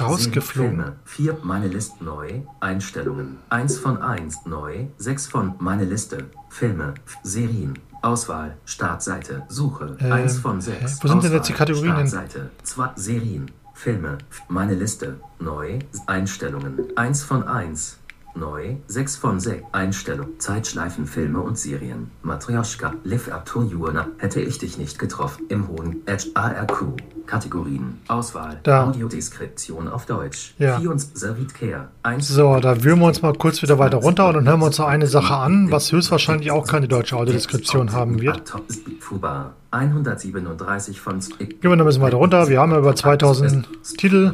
rausgeflogen. 0.00 0.76
Filme. 0.76 0.96
4 1.04 1.38
meine 1.42 1.68
Liste 1.68 2.04
neu. 2.04 2.42
Einstellungen. 2.60 3.38
1 3.48 3.78
von 3.78 4.02
1 4.02 4.44
neu. 4.46 4.86
6 4.98 5.26
von 5.28 5.54
meine 5.58 5.84
Liste. 5.84 6.26
Filme. 6.50 6.94
Serien. 7.22 7.78
Auswahl. 8.04 8.56
Startseite. 8.64 9.42
Suche. 9.48 9.96
Ähm, 10.00 10.12
1 10.12 10.38
von 10.38 10.60
6. 10.60 10.78
hä? 10.80 10.96
Wo 11.02 11.08
sind 11.08 11.24
denn 11.24 11.32
jetzt 11.32 11.48
die 11.48 11.52
Kategorien? 11.52 11.92
Startseite. 11.92 12.50
2 12.62 12.90
Serien. 12.96 13.50
Filme. 13.72 14.18
Meine 14.48 14.74
Liste. 14.74 15.18
Neu. 15.40 15.78
Einstellungen. 16.06 16.78
1 16.96 17.22
von 17.24 17.46
1. 17.48 17.98
Neu. 18.34 18.76
6 18.88 19.16
von 19.16 19.40
6. 19.40 19.62
Einstellung. 19.72 20.28
Zeitschleifen, 20.38 21.06
Filme 21.06 21.40
und 21.40 21.58
Serien. 21.58 22.10
Matryoshka. 22.22 22.94
Live 23.04 23.30
up 23.30 23.44
to 23.46 23.62
you. 23.62 23.88
Na, 23.92 24.08
Hätte 24.18 24.40
ich 24.40 24.58
dich 24.58 24.78
nicht 24.78 24.98
getroffen. 24.98 25.44
Im 25.48 25.68
hohen 25.68 26.06
Edge 26.06 26.28
ARQ. 26.34 26.96
Kategorien. 27.26 27.98
Auswahl. 28.08 28.60
Da. 28.64 28.84
Audiodeskription 28.84 29.88
auf 29.88 30.06
Deutsch. 30.06 30.54
Ja. 30.58 30.78
4 30.78 30.90
und 30.90 31.00
Servit 31.16 31.54
Care. 31.54 31.88
1 32.02 32.28
So, 32.28 32.58
da 32.60 32.82
wühlen 32.82 32.98
wir 33.00 33.06
uns 33.06 33.22
mal 33.22 33.32
kurz 33.34 33.62
wieder 33.62 33.78
weiter 33.78 33.98
runter 33.98 34.28
und 34.28 34.34
dann 34.34 34.48
hören 34.48 34.60
wir 34.60 34.66
uns 34.66 34.78
noch 34.78 34.88
eine 34.88 35.06
Sache 35.06 35.34
an, 35.34 35.70
was 35.70 35.90
höchstwahrscheinlich 35.92 36.50
auch 36.50 36.66
keine 36.66 36.88
deutsche 36.88 37.16
Audiodeskription 37.16 37.92
haben 37.92 38.20
wird. 38.20 38.52
Fubar 39.00 39.54
137 39.70 41.00
von 41.00 41.20
Gehen 41.20 41.58
wir 41.60 41.76
noch 41.76 41.84
ein 41.84 41.86
bisschen 41.86 42.02
weiter 42.02 42.16
runter. 42.16 42.48
Wir 42.48 42.60
haben 42.60 42.72
ja 42.72 42.78
über 42.78 42.94
2000 42.94 43.68
Titel. 43.96 44.32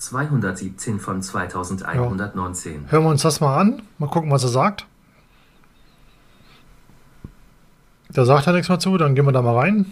The 0.00 0.14
Artist 0.14 0.80
217 0.80 1.00
von 1.00 1.22
2119. 1.22 2.90
Hören 2.90 3.02
wir 3.02 3.10
uns 3.10 3.22
das 3.22 3.40
mal 3.40 3.58
an. 3.58 3.82
Mal 3.98 4.08
gucken, 4.08 4.30
was 4.30 4.44
er 4.44 4.50
sagt. 4.50 4.86
Da 8.10 8.24
sagt 8.24 8.46
er 8.46 8.52
nichts 8.52 8.68
mehr 8.68 8.78
zu, 8.78 8.96
dann 8.96 9.14
gehen 9.14 9.26
wir 9.26 9.32
da 9.32 9.42
mal 9.42 9.56
rein. 9.56 9.86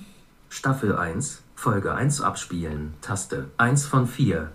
Staffel 0.49 0.97
1, 0.97 1.42
Folge 1.55 1.92
1 1.92 2.21
abspielen, 2.21 2.95
Taste 3.01 3.47
1 3.59 3.87
von 3.87 4.07
4. 4.07 4.51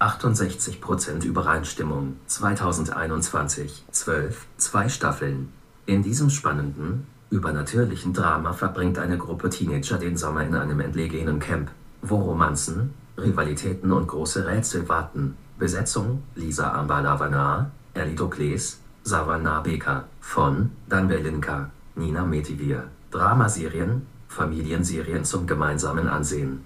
68% 0.00 1.24
Übereinstimmung, 1.24 2.16
2021, 2.26 3.84
12, 3.90 4.46
zwei 4.56 4.88
Staffeln. 4.88 5.52
In 5.86 6.02
diesem 6.02 6.28
spannenden, 6.28 7.06
übernatürlichen 7.30 8.12
Drama 8.12 8.52
verbringt 8.52 8.98
eine 8.98 9.16
Gruppe 9.16 9.48
Teenager 9.48 9.96
den 9.96 10.16
Sommer 10.16 10.42
in 10.42 10.54
einem 10.54 10.80
entlegenen 10.80 11.38
Camp, 11.38 11.70
wo 12.02 12.16
Romanzen, 12.16 12.92
Rivalitäten 13.16 13.92
und 13.92 14.06
große 14.06 14.46
Rätsel 14.46 14.88
warten. 14.88 15.36
Besetzung: 15.58 16.22
Lisa 16.34 16.72
Ambalavana, 16.72 17.70
Ellie 17.94 18.14
Dokles, 18.14 18.80
Savannah 19.02 19.60
Becker, 19.60 20.04
von 20.20 20.70
Dan 20.88 21.08
Belinka, 21.08 21.70
Nina 21.94 22.24
Metivir. 22.24 22.84
Dramaserien, 23.14 24.06
Familienserien 24.26 25.24
zum 25.24 25.46
gemeinsamen 25.46 26.08
Ansehen. 26.08 26.64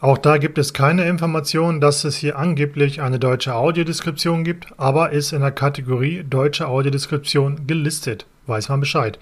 Auch 0.00 0.16
da 0.16 0.38
gibt 0.38 0.58
es 0.58 0.72
keine 0.72 1.08
Information, 1.08 1.80
dass 1.80 2.04
es 2.04 2.14
hier 2.14 2.38
angeblich 2.38 3.02
eine 3.02 3.18
deutsche 3.18 3.56
Audiodeskription 3.56 4.44
gibt, 4.44 4.68
aber 4.76 5.10
ist 5.10 5.32
in 5.32 5.40
der 5.40 5.50
Kategorie 5.50 6.22
deutsche 6.22 6.68
Audiodeskription 6.68 7.66
gelistet. 7.66 8.26
Weiß 8.46 8.68
man 8.68 8.78
Bescheid. 8.78 9.18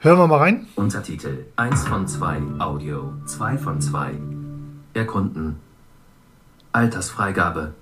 Hören 0.00 0.18
wir 0.18 0.26
mal 0.26 0.38
rein. 0.38 0.66
Untertitel 0.74 1.46
1 1.54 1.86
von 1.86 2.08
2, 2.08 2.40
Audio 2.58 3.12
2 3.26 3.56
von 3.56 3.80
2. 3.80 4.41
Erkunden. 4.94 5.56
Altersfreigabe. 6.72 7.74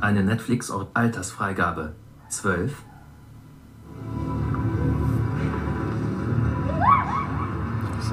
Eine 0.00 0.22
Netflix-Altersfreigabe. 0.22 1.92
12. 2.28 2.72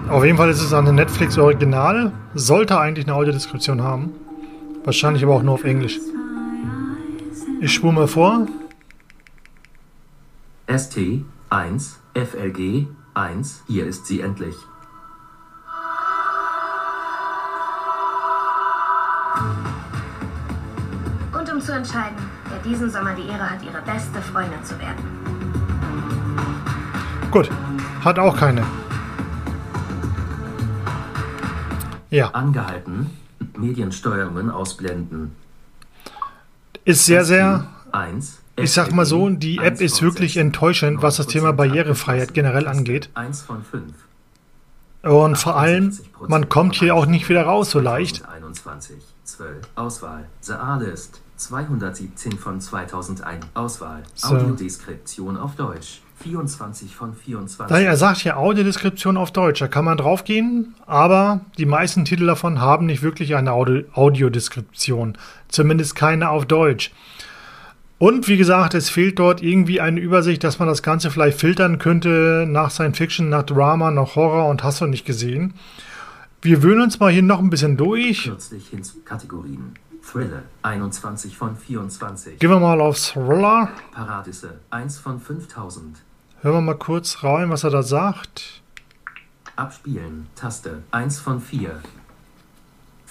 Auf 0.10 0.24
jeden 0.26 0.38
Fall 0.38 0.50
ist 0.50 0.62
es 0.62 0.74
eine 0.74 0.94
Netflix 0.94 1.38
Original. 1.38 2.12
Sollte 2.36 2.80
eigentlich 2.80 3.06
eine 3.06 3.16
Audiodeskription 3.16 3.82
haben. 3.82 4.12
Wahrscheinlich 4.84 5.24
aber 5.24 5.36
auch 5.36 5.44
nur 5.44 5.54
auf 5.56 5.64
Englisch. 5.64 6.00
Ich 7.62 7.74
spule 7.74 7.94
mal 7.94 8.08
vor. 8.08 8.48
ST 10.68 10.98
1, 11.50 12.00
FLG 12.14 12.88
1, 13.14 13.64
hier 13.68 13.86
ist 13.86 14.06
sie 14.06 14.22
endlich. 14.22 14.56
Und 21.32 21.54
um 21.54 21.62
zu 21.62 21.74
entscheiden, 21.74 22.18
wer 22.50 22.60
diesen 22.60 22.90
Sommer 22.90 23.14
die 23.16 23.28
Ehre 23.28 23.50
hat, 23.50 23.64
ihre 23.64 23.82
beste 23.82 24.22
Freundin 24.22 24.64
zu 24.64 24.78
werden. 24.80 25.04
Gut. 27.32 27.50
Hat 28.04 28.20
auch 28.20 28.36
keine. 28.36 28.64
Ja, 32.14 32.30
Angehalten. 32.30 33.10
Mediensteuerungen 33.58 34.52
ausblenden. 34.52 35.32
ist 36.86 37.08
sehr, 37.08 37.26
sehr. 37.26 37.66
1, 37.92 38.38
Ich 38.56 38.72
sag 38.72 38.92
mal 38.92 39.08
so, 39.08 39.28
die 39.30 39.58
App 39.58 39.82
ist 39.82 40.04
wirklich 40.04 40.38
enttäuschend, 40.38 41.02
was 41.02 41.18
das 41.18 41.26
Thema 41.26 41.54
Barrierefreiheit 41.54 42.36
generell 42.36 42.68
angeht. 42.68 43.10
1 43.16 43.42
von 43.42 43.64
5. 43.64 43.94
Und 45.02 45.40
vor 45.40 45.58
allem, 45.58 45.98
man 46.28 46.50
kommt 46.50 46.76
hier 46.76 46.94
auch 46.94 47.08
nicht 47.08 47.30
wieder 47.30 47.46
raus 47.46 47.72
so 47.72 47.80
leicht. 47.80 48.24
21, 48.28 48.98
12. 49.24 49.68
Auswahl. 49.74 50.26
The 50.42 50.54
Artist. 50.54 51.20
217 51.36 52.34
von 52.34 52.62
2001. 52.62 53.46
Auswahl. 53.54 54.04
So. 54.16 54.36
Audiodeskription 54.36 55.38
auf 55.38 55.56
Deutsch. 55.56 56.02
24 56.24 56.96
von 56.96 57.14
24. 57.14 57.76
Da 57.76 57.82
er 57.82 57.98
sagt 57.98 58.24
ja 58.24 58.38
Audiodeskription 58.38 59.18
auf 59.18 59.32
Deutsch, 59.32 59.60
da 59.60 59.68
kann 59.68 59.84
man 59.84 59.98
draufgehen, 59.98 60.74
aber 60.86 61.42
die 61.58 61.66
meisten 61.66 62.06
Titel 62.06 62.26
davon 62.26 62.62
haben 62.62 62.86
nicht 62.86 63.02
wirklich 63.04 63.36
eine 63.36 63.52
Audio 63.52 63.84
Audiodeskription. 63.94 65.18
Zumindest 65.50 65.96
keine 65.96 66.30
auf 66.30 66.46
Deutsch. 66.46 66.92
Und 68.00 68.28
wie 68.28 68.38
gesagt, 68.38 68.74
es 68.74 68.90
fehlt 68.90 69.20
dort 69.20 69.42
irgendwie 69.42 69.80
eine 69.80 70.00
Übersicht, 70.00 70.44
dass 70.44 70.60
man 70.60 70.68
das 70.68 70.84
Ganze 70.84 71.10
vielleicht 71.10 71.40
filtern 71.40 71.78
könnte 71.78 72.46
nach 72.48 72.72
Science 72.72 72.98
Fiction, 72.98 73.30
nach 73.30 73.44
Drama, 73.44 73.92
nach 73.92 74.16
Horror 74.16 74.50
und 74.50 74.64
hast 74.64 74.82
du 74.82 74.88
nicht 74.88 75.06
gesehen. 75.06 75.54
Wir 76.42 76.62
wöhnen 76.64 76.82
uns 76.82 77.00
mal 77.00 77.12
hier 77.12 77.22
noch 77.22 77.40
ein 77.40 77.50
bisschen 77.50 77.78
durch. 77.78 78.24
Kürzlich 78.24 78.68
hin 78.68 78.84
zu 78.84 79.00
Kategorien. 79.04 79.76
Thriller. 80.04 80.44
21 80.62 81.38
von 81.38 81.56
24. 81.58 82.40
Gehen 82.40 82.50
wir 82.50 82.60
mal 82.60 82.80
aufs 82.82 83.12
Thriller. 83.14 83.70
Paradise. 83.92 84.60
1 84.70 85.00
von 85.00 85.20
5000. 85.20 85.98
Hören 86.42 86.56
wir 86.56 86.62
mal 86.62 86.78
kurz 86.78 87.24
rein, 87.24 87.50
was 87.50 87.64
er 87.64 87.72
da 87.72 87.84
sagt. 87.84 88.62
Abspielen. 89.56 90.28
Taste. 90.36 90.84
1 90.92 91.20
von 91.20 91.42
4. 91.42 91.80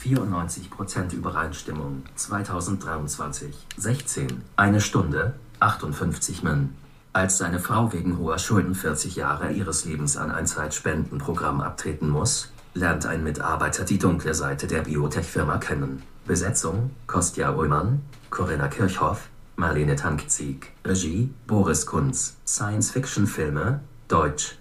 94% 0.04 1.14
Übereinstimmung. 1.14 2.02
2023. 2.14 3.54
16. 3.76 4.42
Eine 4.56 4.80
Stunde. 4.80 5.34
58 5.60 6.42
Min. 6.42 6.74
Als 7.14 7.38
seine 7.38 7.58
Frau 7.58 7.92
wegen 7.92 8.18
hoher 8.18 8.38
Schulden 8.38 8.74
40 8.74 9.16
Jahre 9.16 9.52
ihres 9.52 9.84
Lebens 9.84 10.16
an 10.16 10.30
ein 10.30 10.46
Zeitspendenprogramm 10.46 11.60
abtreten 11.60 12.08
muss, 12.08 12.50
lernt 12.74 13.06
ein 13.06 13.22
Mitarbeiter 13.22 13.84
die 13.84 13.98
dunkle 13.98 14.34
Seite 14.34 14.66
der 14.66 14.82
Biotech-Firma 14.82 15.58
kennen. 15.58 16.02
Besetzung: 16.26 16.90
Kostja 17.06 17.50
Ullmann, 17.50 18.00
Corinna 18.30 18.68
Kirchhoff, 18.68 19.28
Marlene 19.56 19.96
Tankzieg. 19.96 20.70
Regie: 20.84 21.30
Boris 21.46 21.86
Kunz. 21.86 22.36
Science-Fiction-Filme, 22.46 23.80
Deutsch. 24.08 24.56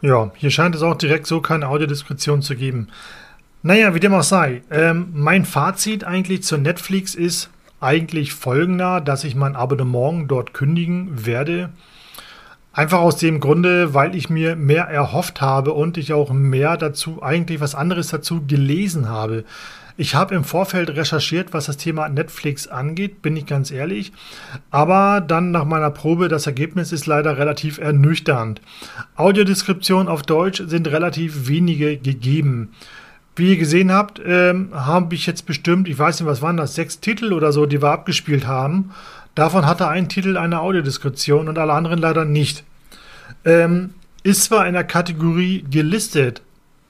Ja, 0.00 0.30
hier 0.34 0.50
scheint 0.50 0.74
es 0.74 0.82
auch 0.82 0.96
direkt 0.96 1.26
so 1.26 1.40
keine 1.40 1.68
Audiodeskription 1.68 2.42
zu 2.42 2.56
geben. 2.56 2.88
Naja, 3.62 3.94
wie 3.94 4.00
dem 4.00 4.12
auch 4.12 4.22
sei. 4.22 4.62
Ähm, 4.70 5.08
mein 5.14 5.46
Fazit 5.46 6.04
eigentlich 6.04 6.42
zu 6.42 6.58
Netflix 6.58 7.14
ist 7.14 7.48
eigentlich 7.80 8.34
folgender, 8.34 9.00
dass 9.00 9.24
ich 9.24 9.34
mein 9.34 9.56
Abonnement 9.56 10.30
dort 10.30 10.52
kündigen 10.52 11.24
werde. 11.24 11.70
Einfach 12.74 12.98
aus 12.98 13.18
dem 13.18 13.38
Grunde, 13.38 13.94
weil 13.94 14.16
ich 14.16 14.30
mir 14.30 14.56
mehr 14.56 14.86
erhofft 14.86 15.40
habe 15.40 15.72
und 15.72 15.96
ich 15.96 16.12
auch 16.12 16.32
mehr 16.32 16.76
dazu, 16.76 17.22
eigentlich 17.22 17.60
was 17.60 17.76
anderes 17.76 18.08
dazu 18.08 18.44
gelesen 18.44 19.08
habe. 19.08 19.44
Ich 19.96 20.16
habe 20.16 20.34
im 20.34 20.42
Vorfeld 20.42 20.90
recherchiert, 20.90 21.52
was 21.52 21.66
das 21.66 21.76
Thema 21.76 22.08
Netflix 22.08 22.66
angeht, 22.66 23.22
bin 23.22 23.36
ich 23.36 23.46
ganz 23.46 23.70
ehrlich. 23.70 24.12
Aber 24.72 25.20
dann 25.20 25.52
nach 25.52 25.64
meiner 25.64 25.90
Probe, 25.90 26.26
das 26.26 26.48
Ergebnis 26.48 26.90
ist 26.90 27.06
leider 27.06 27.38
relativ 27.38 27.78
ernüchternd. 27.78 28.60
Audiodeskriptionen 29.14 30.08
auf 30.08 30.22
Deutsch 30.22 30.60
sind 30.66 30.88
relativ 30.88 31.46
wenige 31.46 31.96
gegeben. 31.96 32.72
Wie 33.36 33.50
ihr 33.50 33.56
gesehen 33.56 33.92
habt, 33.92 34.20
ähm, 34.24 34.70
habe 34.72 35.14
ich 35.14 35.26
jetzt 35.26 35.46
bestimmt, 35.46 35.88
ich 35.88 35.98
weiß 35.98 36.20
nicht, 36.20 36.28
was 36.28 36.42
waren 36.42 36.56
das, 36.56 36.74
sechs 36.74 36.98
Titel 36.98 37.32
oder 37.32 37.52
so, 37.52 37.66
die 37.66 37.80
wir 37.80 37.90
abgespielt 37.90 38.48
haben. 38.48 38.90
Davon 39.34 39.66
hatte 39.66 39.88
ein 39.88 40.08
Titel 40.08 40.36
eine 40.36 40.60
Audiodeskription 40.60 41.48
und 41.48 41.58
alle 41.58 41.72
anderen 41.72 41.98
leider 41.98 42.24
nicht. 42.24 42.64
Ähm, 43.44 43.94
ist 44.22 44.44
zwar 44.44 44.66
in 44.66 44.74
der 44.74 44.84
Kategorie 44.84 45.64
gelistet, 45.68 46.40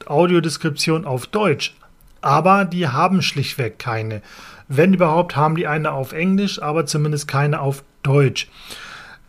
Audiodeskription 0.07 1.04
auf 1.04 1.26
Deutsch, 1.26 1.74
aber 2.20 2.64
die 2.64 2.88
haben 2.88 3.22
schlichtweg 3.22 3.78
keine. 3.78 4.20
Wenn 4.68 4.94
überhaupt, 4.94 5.37
haben 5.37 5.57
die 5.57 5.66
eine 5.66 5.92
auf 5.92 6.12
Englisch, 6.12 6.61
aber 6.62 6.87
zumindest 6.87 7.28
keine 7.28 7.61
auf 7.61 7.83
Deutsch. 8.02 8.48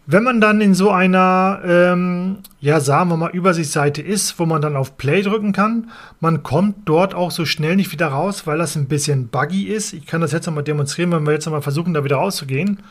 Wenn 0.08 0.24
man 0.24 0.40
dann 0.40 0.62
in 0.62 0.76
so 0.76 0.92
einer, 0.92 1.62
ähm, 1.66 2.38
ja, 2.60 2.80
sagen 2.80 3.10
wir 3.10 3.18
mal, 3.18 3.32
Übersichtsseite 3.32 4.04
ist, 4.04 4.38
wo 4.38 4.46
man 4.46 4.62
dann 4.62 4.76
auf 4.76 4.98
Play 4.98 5.24
drücken 5.24 5.52
kann, 5.52 5.90
man 6.20 6.44
kommt 6.44 6.88
dort 6.88 7.16
auch 7.16 7.32
so 7.32 7.46
schnell 7.46 7.76
nicht 7.76 7.92
wieder 7.92 8.10
raus, 8.10 8.46
weil 8.46 8.60
das 8.60 8.76
ein 8.76 8.88
bisschen 8.88 9.30
buggy 9.30 9.64
ist. 9.64 9.94
Ich 9.94 10.06
kann 10.06 10.22
das 10.22 10.32
jetzt 10.32 10.46
nochmal 10.46 10.64
demonstrieren, 10.64 11.12
wenn 11.12 11.26
wir 11.26 11.34
jetzt 11.34 11.46
nochmal 11.46 11.64
versuchen, 11.64 11.96
da 11.96 12.04
wieder 12.04 12.18
rauszugehen. 12.18 12.82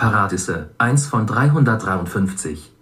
Paradisse 0.00 0.70
1 0.78 1.08
von 1.08 1.26
353. 1.26 2.72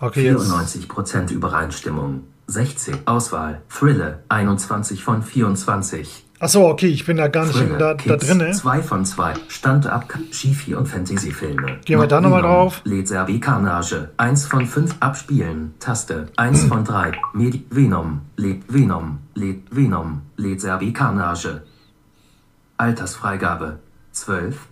Okay, 0.00 0.30
94% 0.30 1.20
jetzt. 1.20 1.30
Übereinstimmung. 1.30 2.24
16. 2.46 3.06
Auswahl. 3.06 3.62
Thriller 3.70 4.18
21 4.28 5.02
von 5.02 5.22
24. 5.22 6.26
Achso, 6.38 6.68
okay, 6.68 6.88
ich 6.88 7.06
bin 7.06 7.16
da 7.16 7.28
gar 7.28 7.46
nicht 7.46 7.56
Thriller, 7.56 7.78
da, 7.78 7.94
da 7.94 8.16
drin. 8.16 8.52
2 8.52 8.82
von 8.82 9.06
2. 9.06 9.32
Stand 9.48 9.86
ab 9.86 10.12
Schifi 10.30 10.74
und 10.74 10.88
Fantasy-Filme. 10.88 11.78
Gehen 11.86 11.98
wir 11.98 12.06
da 12.06 12.20
nochmal 12.20 12.42
drauf. 12.42 12.82
Laser 12.84 13.24
B 13.24 13.38
Carnage. 13.38 14.10
1 14.18 14.46
von 14.46 14.66
5. 14.66 14.96
Abspielen. 15.00 15.74
Taste. 15.80 16.26
1 16.36 16.64
von 16.64 16.84
3. 16.84 17.12
Medi 17.32 17.64
Venom. 17.70 18.20
Led 18.36 18.62
Venom. 18.68 19.20
Led 19.34 19.62
Venom. 19.70 20.20
Laser 20.36 20.76
B 20.76 20.92
Carnage. 20.92 21.62
Altersfreigabe. 22.76 23.78
12. 24.12 24.69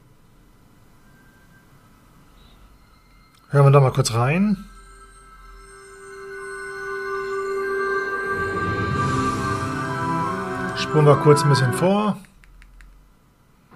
Hören 3.50 3.64
wir 3.64 3.70
da 3.70 3.80
mal 3.80 3.92
kurz 3.92 4.12
rein. 4.12 4.58
Spulen 10.76 11.06
wir 11.06 11.16
kurz 11.16 11.42
ein 11.44 11.48
bisschen 11.48 11.72
vor. 11.72 12.18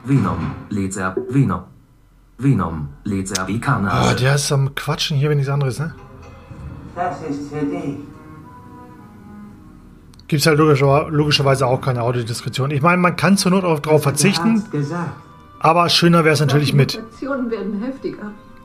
Venom, 0.04 0.52
Laser, 0.68 1.16
Venom. 1.30 1.62
Venom, 2.36 2.88
Laser, 3.04 3.46
Kanal. 3.60 4.12
Oh, 4.12 4.18
der 4.18 4.34
ist 4.34 4.52
am 4.52 4.74
Quatschen 4.74 5.16
hier, 5.16 5.30
wenn 5.30 5.38
nichts 5.38 5.50
anderes, 5.50 5.78
ne? 5.78 5.94
Das 6.94 7.22
ist 7.22 7.50
für 7.50 7.64
dich. 7.64 7.96
Gibt 10.28 10.40
es 10.40 10.46
halt 10.46 10.58
logischer, 10.58 11.08
logischerweise 11.08 11.66
auch 11.66 11.80
keine 11.80 12.02
Audiodiskussion. 12.02 12.70
Ich 12.72 12.82
meine, 12.82 13.00
man 13.00 13.16
kann 13.16 13.38
zur 13.38 13.52
Not 13.52 13.64
auch 13.64 13.80
darauf 13.80 14.02
verzichten. 14.02 14.62
Aber 15.60 15.88
schöner 15.88 16.24
wäre 16.24 16.34
es 16.34 16.40
natürlich 16.40 16.74
mit. 16.74 17.02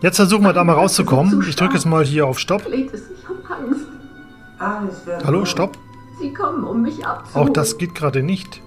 Jetzt 0.01 0.17
versuchen 0.17 0.43
wir 0.43 0.53
da 0.53 0.63
mal 0.63 0.73
rauszukommen. 0.73 1.43
Ich 1.47 1.55
drücke 1.55 1.73
jetzt 1.73 1.86
mal 1.86 2.05
hier 2.05 2.27
auf 2.27 2.38
Stopp. 2.38 2.63
Hallo, 4.60 5.45
Stopp. 5.45 5.77
Sie 6.19 6.33
kommen, 6.33 6.63
um 6.63 6.83
mich 6.83 7.05
abzuholen. 7.05 7.49
Auch 7.49 7.53
das 7.53 7.77
geht 7.77 7.95
gerade 7.95 8.21
nicht. 8.21 8.62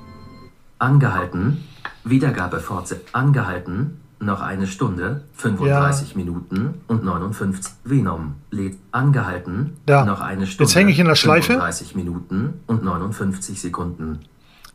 Angehalten. 0.79 1.65
Wiedergabe 2.05 2.59
fortsetzen. 2.59 3.05
Angehalten. 3.13 4.01
Noch 4.23 4.43
eine 4.43 4.67
Stunde, 4.67 5.23
35 5.33 6.11
ja. 6.11 6.17
Minuten 6.17 6.75
und 6.89 7.05
59. 7.05 7.73
Venom 7.85 8.35
lädt 8.51 8.77
angehalten. 8.93 9.79
Da. 9.87 10.05
Noch 10.05 10.21
eine 10.21 10.47
Stunde. 10.47 10.65
Jetzt 10.65 10.77
hänge 10.77 10.91
ich 10.91 10.99
in 10.99 11.07
der 11.07 11.15
Schleife. 11.15 11.55
35 11.55 11.95
Minuten 11.95 12.61
und 12.67 12.85
59 12.85 13.59
Sekunden. 13.59 14.19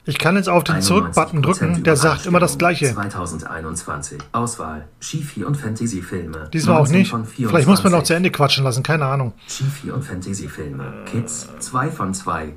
Ich 0.08 0.20
kann 0.20 0.36
jetzt 0.36 0.50
auf 0.50 0.64
den 0.64 0.82
Zurück-Button 0.82 1.42
drücken, 1.42 1.84
der 1.84 1.96
sagt 1.96 2.28
immer 2.28 2.40
das 2.40 2.58
gleiche. 2.58 2.94
2021. 2.94 4.20
Auswahl. 4.32 4.88
Shifi 5.00 5.44
und 5.44 5.56
Fantasy-Filme. 5.58 6.50
Diesmal 6.54 6.82
auch 6.82 6.88
nicht. 6.88 7.14
Vielleicht 7.36 7.68
muss 7.68 7.84
man 7.84 7.92
noch 7.92 8.04
zu 8.04 8.14
Ende 8.14 8.30
quatschen 8.30 8.64
lassen, 8.64 8.84
keine 8.84 9.06
Ahnung. 9.06 9.34
Shifi 9.48 9.92
und 9.92 10.04
Fantasy-Filme. 10.04 10.94
Kids 11.06 11.50
2 11.60 11.90
von 11.90 12.14
2. 12.14 12.54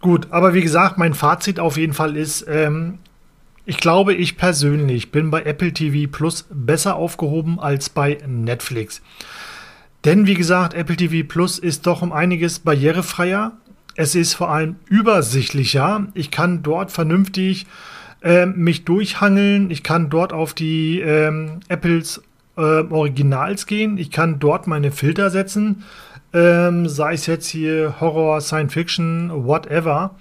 Gut, 0.00 0.28
aber 0.30 0.54
wie 0.54 0.62
gesagt, 0.62 0.96
mein 0.96 1.12
Fazit 1.12 1.60
auf 1.60 1.76
jeden 1.76 1.92
Fall 1.92 2.16
ist, 2.16 2.46
ähm, 2.48 2.98
ich 3.66 3.76
glaube, 3.76 4.14
ich 4.14 4.38
persönlich 4.38 5.12
bin 5.12 5.30
bei 5.30 5.42
Apple 5.42 5.74
TV 5.74 6.10
Plus 6.10 6.46
besser 6.50 6.96
aufgehoben 6.96 7.60
als 7.60 7.90
bei 7.90 8.18
Netflix. 8.26 9.02
Denn 10.06 10.26
wie 10.26 10.34
gesagt, 10.34 10.72
Apple 10.72 10.96
TV 10.96 11.28
Plus 11.28 11.58
ist 11.58 11.86
doch 11.86 12.00
um 12.00 12.12
einiges 12.12 12.60
barrierefreier. 12.60 13.52
Es 14.00 14.14
ist 14.14 14.32
vor 14.32 14.48
allem 14.48 14.76
übersichtlicher. 14.88 16.06
Ich 16.14 16.30
kann 16.30 16.62
dort 16.62 16.90
vernünftig 16.90 17.66
äh, 18.22 18.46
mich 18.46 18.86
durchhangeln. 18.86 19.70
Ich 19.70 19.82
kann 19.82 20.08
dort 20.08 20.32
auf 20.32 20.54
die 20.54 21.00
ähm, 21.00 21.60
Apples 21.68 22.22
äh, 22.56 22.60
Originals 22.60 23.66
gehen. 23.66 23.98
Ich 23.98 24.10
kann 24.10 24.38
dort 24.38 24.66
meine 24.66 24.90
Filter 24.90 25.28
setzen 25.28 25.84
ähm, 26.32 26.88
sei 26.88 27.14
es 27.14 27.26
jetzt 27.26 27.48
hier 27.48 28.00
Horror, 28.00 28.40
Science 28.40 28.72
Fiction, 28.72 29.30
whatever. 29.46 30.14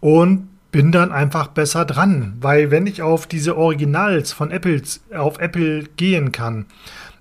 Und 0.00 0.48
bin 0.70 0.90
dann 0.90 1.12
einfach 1.12 1.46
besser 1.46 1.84
dran, 1.84 2.36
weil 2.40 2.72
wenn 2.72 2.88
ich 2.88 3.00
auf 3.00 3.28
diese 3.28 3.56
Originals 3.56 4.32
von 4.32 4.50
Apples 4.50 5.04
auf 5.16 5.38
Apple 5.38 5.84
gehen 5.96 6.32
kann, 6.32 6.66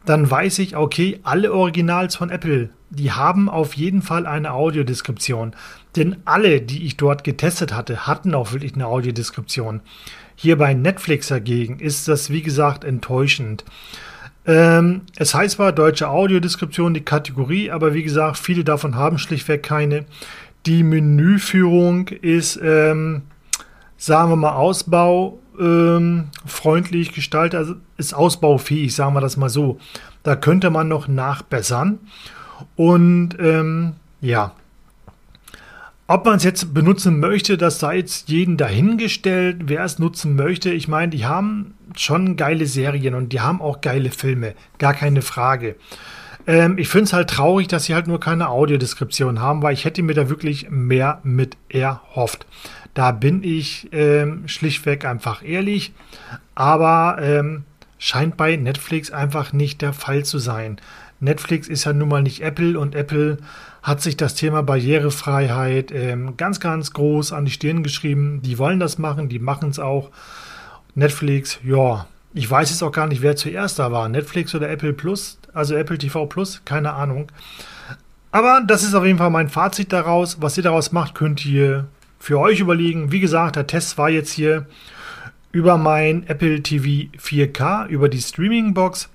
dann 0.05 0.29
weiß 0.29 0.59
ich, 0.59 0.75
okay, 0.75 1.19
alle 1.23 1.53
Originals 1.53 2.15
von 2.15 2.29
Apple, 2.29 2.69
die 2.89 3.11
haben 3.11 3.49
auf 3.49 3.73
jeden 3.73 4.01
Fall 4.01 4.25
eine 4.25 4.53
Audiodeskription. 4.53 5.55
Denn 5.95 6.17
alle, 6.25 6.61
die 6.61 6.85
ich 6.85 6.97
dort 6.97 7.23
getestet 7.23 7.73
hatte, 7.73 8.05
hatten 8.07 8.35
auch 8.35 8.51
wirklich 8.51 8.73
eine 8.73 8.87
Audiodeskription. 8.87 9.81
Hier 10.35 10.57
bei 10.57 10.73
Netflix 10.73 11.27
dagegen 11.27 11.79
ist 11.79 12.07
das, 12.07 12.29
wie 12.29 12.41
gesagt, 12.41 12.83
enttäuschend. 12.83 13.63
Ähm, 14.45 15.01
es 15.15 15.33
heißt 15.33 15.55
zwar 15.55 15.71
deutsche 15.71 16.09
Audiodeskription, 16.09 16.93
die 16.93 17.05
Kategorie, 17.05 17.71
aber 17.71 17.93
wie 17.93 18.03
gesagt, 18.03 18.37
viele 18.37 18.63
davon 18.63 18.95
haben 18.95 19.17
schlichtweg 19.17 19.63
keine. 19.63 20.05
Die 20.65 20.83
Menüführung 20.83 22.07
ist, 22.07 22.59
ähm, 22.61 23.23
sagen 23.97 24.31
wir 24.31 24.35
mal, 24.35 24.53
Ausbau 24.53 25.39
ähm, 25.59 26.29
freundlich 26.45 27.13
gestaltet, 27.13 27.57
also 27.57 27.75
ist 27.97 28.13
ausbaufähig, 28.13 28.95
sagen 28.95 29.13
wir 29.13 29.21
das 29.21 29.37
mal 29.37 29.49
so. 29.49 29.79
Da 30.23 30.35
könnte 30.35 30.69
man 30.69 30.87
noch 30.87 31.07
nachbessern. 31.07 31.99
Und 32.75 33.37
ähm, 33.39 33.93
ja, 34.21 34.53
ob 36.07 36.25
man 36.25 36.35
es 36.35 36.43
jetzt 36.43 36.73
benutzen 36.73 37.19
möchte, 37.19 37.57
das 37.57 37.79
sei 37.79 37.97
jetzt 37.97 38.29
jeden 38.29 38.57
dahingestellt, 38.57 39.61
wer 39.65 39.83
es 39.83 39.99
nutzen 39.99 40.35
möchte. 40.35 40.71
Ich 40.71 40.87
meine, 40.87 41.09
die 41.09 41.25
haben 41.25 41.75
schon 41.95 42.35
geile 42.35 42.65
Serien 42.65 43.15
und 43.15 43.33
die 43.33 43.39
haben 43.39 43.61
auch 43.61 43.81
geile 43.81 44.11
Filme, 44.11 44.53
gar 44.79 44.93
keine 44.93 45.21
Frage. 45.21 45.75
Ähm, 46.45 46.77
ich 46.77 46.89
finde 46.89 47.05
es 47.05 47.13
halt 47.13 47.29
traurig, 47.29 47.67
dass 47.67 47.85
sie 47.85 47.95
halt 47.95 48.07
nur 48.07 48.19
keine 48.19 48.49
Audiodeskription 48.49 49.39
haben, 49.39 49.61
weil 49.61 49.73
ich 49.73 49.85
hätte 49.85 50.03
mir 50.03 50.13
da 50.13 50.29
wirklich 50.29 50.69
mehr 50.69 51.19
mit 51.23 51.57
erhofft. 51.69 52.45
Da 52.93 53.11
bin 53.11 53.43
ich 53.43 53.89
ähm, 53.91 54.47
schlichtweg 54.47 55.05
einfach 55.05 55.43
ehrlich, 55.43 55.93
aber 56.53 57.17
ähm, 57.21 57.63
scheint 57.97 58.37
bei 58.37 58.55
Netflix 58.55 59.11
einfach 59.11 59.53
nicht 59.53 59.81
der 59.81 59.93
Fall 59.93 60.25
zu 60.25 60.37
sein. 60.37 60.77
Netflix 61.19 61.67
ist 61.67 61.85
ja 61.85 61.93
nun 61.93 62.09
mal 62.09 62.21
nicht 62.21 62.41
Apple 62.41 62.77
und 62.77 62.95
Apple 62.95 63.37
hat 63.81 64.01
sich 64.01 64.17
das 64.17 64.35
Thema 64.35 64.61
Barrierefreiheit 64.61 65.91
ähm, 65.91 66.37
ganz, 66.37 66.59
ganz 66.59 66.93
groß 66.93 67.33
an 67.33 67.45
die 67.45 67.51
Stirn 67.51 67.81
geschrieben. 67.81 68.41
Die 68.43 68.57
wollen 68.57 68.79
das 68.79 68.97
machen, 68.97 69.29
die 69.29 69.39
machen 69.39 69.69
es 69.69 69.79
auch. 69.79 70.11
Netflix, 70.95 71.59
ja, 71.63 72.05
ich 72.33 72.49
weiß 72.49 72.69
jetzt 72.69 72.83
auch 72.83 72.91
gar 72.91 73.07
nicht, 73.07 73.21
wer 73.21 73.35
zuerst 73.35 73.79
da 73.79 73.91
war. 73.91 74.09
Netflix 74.09 74.53
oder 74.53 74.69
Apple 74.69 74.93
Plus, 74.93 75.39
also 75.53 75.75
Apple 75.75 75.97
TV 75.97 76.25
Plus, 76.25 76.61
keine 76.65 76.93
Ahnung. 76.93 77.31
Aber 78.31 78.61
das 78.65 78.83
ist 78.83 78.95
auf 78.95 79.05
jeden 79.05 79.17
Fall 79.17 79.29
mein 79.29 79.49
Fazit 79.49 79.93
daraus. 79.93 80.41
Was 80.41 80.57
ihr 80.57 80.63
daraus 80.63 80.91
macht, 80.91 81.13
könnt 81.15 81.45
ihr 81.45 81.87
für 82.23 82.39
euch 82.39 82.61
überlegen. 82.61 83.11
Wie 83.11 83.19
gesagt, 83.19 83.57
der 83.57 83.67
Test 83.67 83.97
war 83.97 84.09
jetzt 84.09 84.31
hier 84.31 84.65
über 85.51 85.77
mein 85.77 86.25
Apple 86.25 86.63
TV 86.63 87.11
4K, 87.17 87.87
über 87.87 88.07
die 88.07 88.21
Streaming 88.21 88.73
Box. 88.73 89.09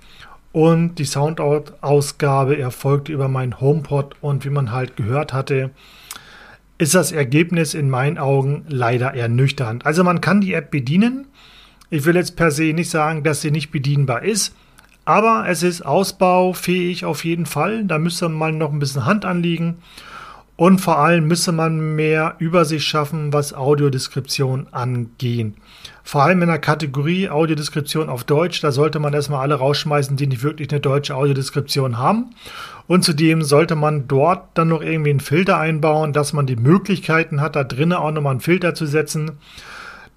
und 0.51 0.95
die 0.99 1.05
Soundausgabe 1.05 2.59
erfolgte 2.59 3.11
über 3.11 3.27
meinen 3.27 3.59
HomePod 3.59 4.15
und 4.21 4.45
wie 4.45 4.51
man 4.51 4.71
halt 4.71 4.95
gehört 4.95 5.33
hatte, 5.33 5.71
ist 6.77 6.93
das 6.93 7.11
Ergebnis 7.11 7.73
in 7.73 7.89
meinen 7.89 8.19
Augen 8.19 8.65
leider 8.67 9.15
ernüchternd. 9.15 9.87
Also 9.87 10.03
man 10.03 10.21
kann 10.21 10.39
die 10.39 10.53
App 10.53 10.69
bedienen. 10.69 11.25
Ich 11.89 12.05
will 12.05 12.15
jetzt 12.15 12.35
per 12.35 12.51
se 12.51 12.73
nicht 12.73 12.91
sagen, 12.91 13.23
dass 13.23 13.41
sie 13.41 13.49
nicht 13.49 13.71
bedienbar 13.71 14.21
ist, 14.21 14.55
aber 15.05 15.45
es 15.47 15.63
ist 15.63 15.83
ausbaufähig 15.83 17.05
auf 17.05 17.25
jeden 17.25 17.47
Fall. 17.47 17.85
Da 17.85 17.97
müsste 17.97 18.29
man 18.29 18.59
noch 18.59 18.71
ein 18.71 18.77
bisschen 18.77 19.05
Hand 19.05 19.25
anlegen. 19.25 19.77
Und 20.59 20.81
vor 20.81 20.97
allem 20.97 21.25
müsste 21.25 21.53
man 21.53 21.95
mehr 21.95 22.35
Übersicht 22.39 22.85
schaffen, 22.85 23.31
was 23.31 23.53
Audiodeskription 23.53 24.67
angeht. 24.71 25.53
Vor 26.03 26.23
allem 26.23 26.41
in 26.41 26.49
der 26.49 26.59
Kategorie 26.59 27.29
Audiodeskription 27.29 28.09
auf 28.09 28.25
Deutsch, 28.25 28.59
da 28.59 28.73
sollte 28.73 28.99
man 28.99 29.13
erstmal 29.13 29.39
alle 29.39 29.55
rausschmeißen, 29.55 30.17
die 30.17 30.27
nicht 30.27 30.43
wirklich 30.43 30.69
eine 30.69 30.81
deutsche 30.81 31.15
Audiodeskription 31.15 31.97
haben. 31.97 32.31
Und 32.87 33.05
zudem 33.05 33.41
sollte 33.41 33.77
man 33.77 34.09
dort 34.09 34.49
dann 34.55 34.67
noch 34.67 34.81
irgendwie 34.81 35.11
einen 35.11 35.21
Filter 35.21 35.57
einbauen, 35.57 36.11
dass 36.11 36.33
man 36.33 36.45
die 36.45 36.57
Möglichkeiten 36.57 37.39
hat, 37.39 37.55
da 37.55 37.63
drinnen 37.63 37.93
auch 37.93 38.11
nochmal 38.11 38.31
einen 38.31 38.41
Filter 38.41 38.75
zu 38.75 38.85
setzen, 38.85 39.37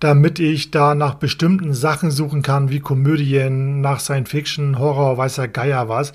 damit 0.01 0.41
ich 0.41 0.73
da 0.73 0.97
nach 0.97 1.15
bestimmten 1.15 1.73
Sachen 1.73 2.11
suchen 2.11 2.43
kann, 2.43 2.69
wie 2.69 2.81
Komödien, 2.81 3.81
nach 3.81 4.01
Science 4.01 4.31
Fiction, 4.31 4.81
Horror, 4.81 5.19
weiß 5.19 5.37
der 5.37 5.47
Geier 5.47 5.89
was. 5.89 6.13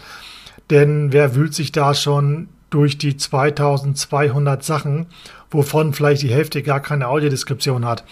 Denn 0.69 1.13
wer 1.13 1.33
wühlt 1.33 1.53
sich 1.53 1.71
da 1.71 1.93
schon 1.93 2.49
durch 2.69 2.97
die 2.97 3.17
2200 3.17 4.63
Sachen, 4.63 5.07
wovon 5.49 5.93
vielleicht 5.93 6.21
die 6.21 6.33
Hälfte 6.33 6.63
gar 6.63 6.79
keine 6.79 7.07
Audiodeskription 7.07 7.85
hat. 7.85 8.03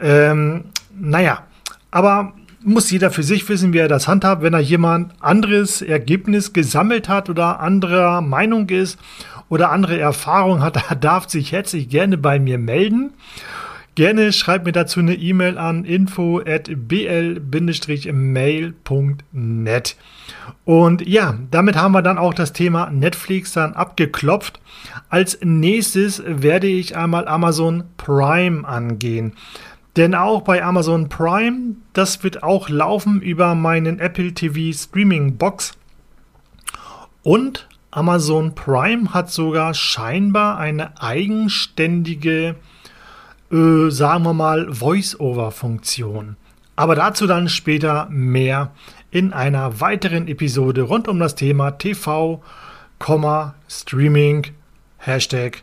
Ähm, 0.00 0.66
naja, 0.98 1.42
aber 1.90 2.32
muss 2.62 2.90
jeder 2.90 3.10
für 3.10 3.22
sich 3.22 3.48
wissen, 3.48 3.72
wie 3.72 3.78
er 3.78 3.88
das 3.88 4.08
handhabt. 4.08 4.42
Wenn 4.42 4.52
er 4.52 4.60
jemand 4.60 5.12
anderes 5.20 5.82
Ergebnis 5.82 6.52
gesammelt 6.52 7.08
hat 7.08 7.30
oder 7.30 7.60
anderer 7.60 8.20
Meinung 8.20 8.68
ist 8.68 8.98
oder 9.48 9.70
andere 9.70 9.98
Erfahrung 9.98 10.62
hat, 10.62 10.76
er 10.90 10.96
darf 10.96 11.28
sich 11.28 11.52
herzlich 11.52 11.88
gerne 11.88 12.18
bei 12.18 12.38
mir 12.38 12.58
melden. 12.58 13.12
Gerne 13.96 14.32
schreibt 14.34 14.66
mir 14.66 14.72
dazu 14.72 15.00
eine 15.00 15.14
E-Mail 15.14 15.56
an 15.56 15.86
info 15.86 16.42
at 16.46 16.68
bl-mail.net. 16.70 17.46
Und 20.66 21.08
ja, 21.08 21.38
damit 21.50 21.76
haben 21.76 21.92
wir 21.92 22.02
dann 22.02 22.18
auch 22.18 22.34
das 22.34 22.52
Thema 22.52 22.90
Netflix 22.90 23.52
dann 23.52 23.72
abgeklopft. 23.72 24.60
Als 25.08 25.38
nächstes 25.42 26.22
werde 26.26 26.66
ich 26.66 26.94
einmal 26.94 27.26
Amazon 27.26 27.84
Prime 27.96 28.68
angehen. 28.68 29.32
Denn 29.96 30.14
auch 30.14 30.42
bei 30.42 30.62
Amazon 30.62 31.08
Prime, 31.08 31.76
das 31.94 32.22
wird 32.22 32.42
auch 32.42 32.68
laufen 32.68 33.22
über 33.22 33.54
meinen 33.54 33.98
Apple 33.98 34.34
TV 34.34 34.76
Streaming 34.76 35.38
Box. 35.38 35.72
Und 37.22 37.66
Amazon 37.92 38.54
Prime 38.54 39.14
hat 39.14 39.30
sogar 39.30 39.72
scheinbar 39.72 40.58
eine 40.58 41.00
eigenständige 41.00 42.56
äh, 43.50 43.90
sagen 43.90 44.24
wir 44.24 44.34
mal, 44.34 44.72
Voice-Over-Funktion. 44.72 46.36
Aber 46.76 46.94
dazu 46.94 47.26
dann 47.26 47.48
später 47.48 48.06
mehr 48.10 48.72
in 49.10 49.32
einer 49.32 49.80
weiteren 49.80 50.28
Episode 50.28 50.82
rund 50.82 51.08
um 51.08 51.18
das 51.18 51.34
Thema 51.34 51.72
TV, 51.72 52.42
Streaming, 53.68 54.48
Hashtag 54.98 55.62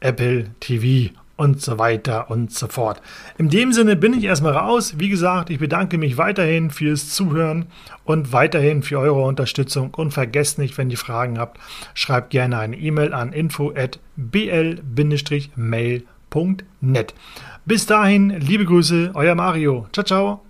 Apple 0.00 0.50
TV 0.60 1.12
und 1.36 1.60
so 1.60 1.78
weiter 1.78 2.30
und 2.30 2.52
so 2.52 2.68
fort. 2.68 3.02
In 3.38 3.48
dem 3.48 3.72
Sinne 3.72 3.96
bin 3.96 4.14
ich 4.14 4.24
erstmal 4.24 4.52
raus. 4.52 4.94
Wie 4.98 5.08
gesagt, 5.08 5.50
ich 5.50 5.58
bedanke 5.58 5.98
mich 5.98 6.16
weiterhin 6.16 6.70
fürs 6.70 7.10
Zuhören 7.10 7.66
und 8.04 8.32
weiterhin 8.32 8.82
für 8.82 9.00
eure 9.00 9.22
Unterstützung. 9.22 9.92
Und 9.94 10.12
vergesst 10.12 10.58
nicht, 10.58 10.78
wenn 10.78 10.90
ihr 10.90 10.98
Fragen 10.98 11.38
habt, 11.38 11.58
schreibt 11.94 12.30
gerne 12.30 12.58
eine 12.58 12.76
E-Mail 12.76 13.12
an 13.12 13.32
info 13.32 13.72
at 13.74 13.98
bl-mail.com 14.16 16.13
www.ftf.net. 16.34 17.14
Bis 17.64 17.86
dahin, 17.86 18.30
liebe 18.30 18.64
Grüße, 18.64 19.12
euer 19.14 19.34
Mario. 19.34 19.86
Ciao, 19.92 20.04
ciao. 20.04 20.43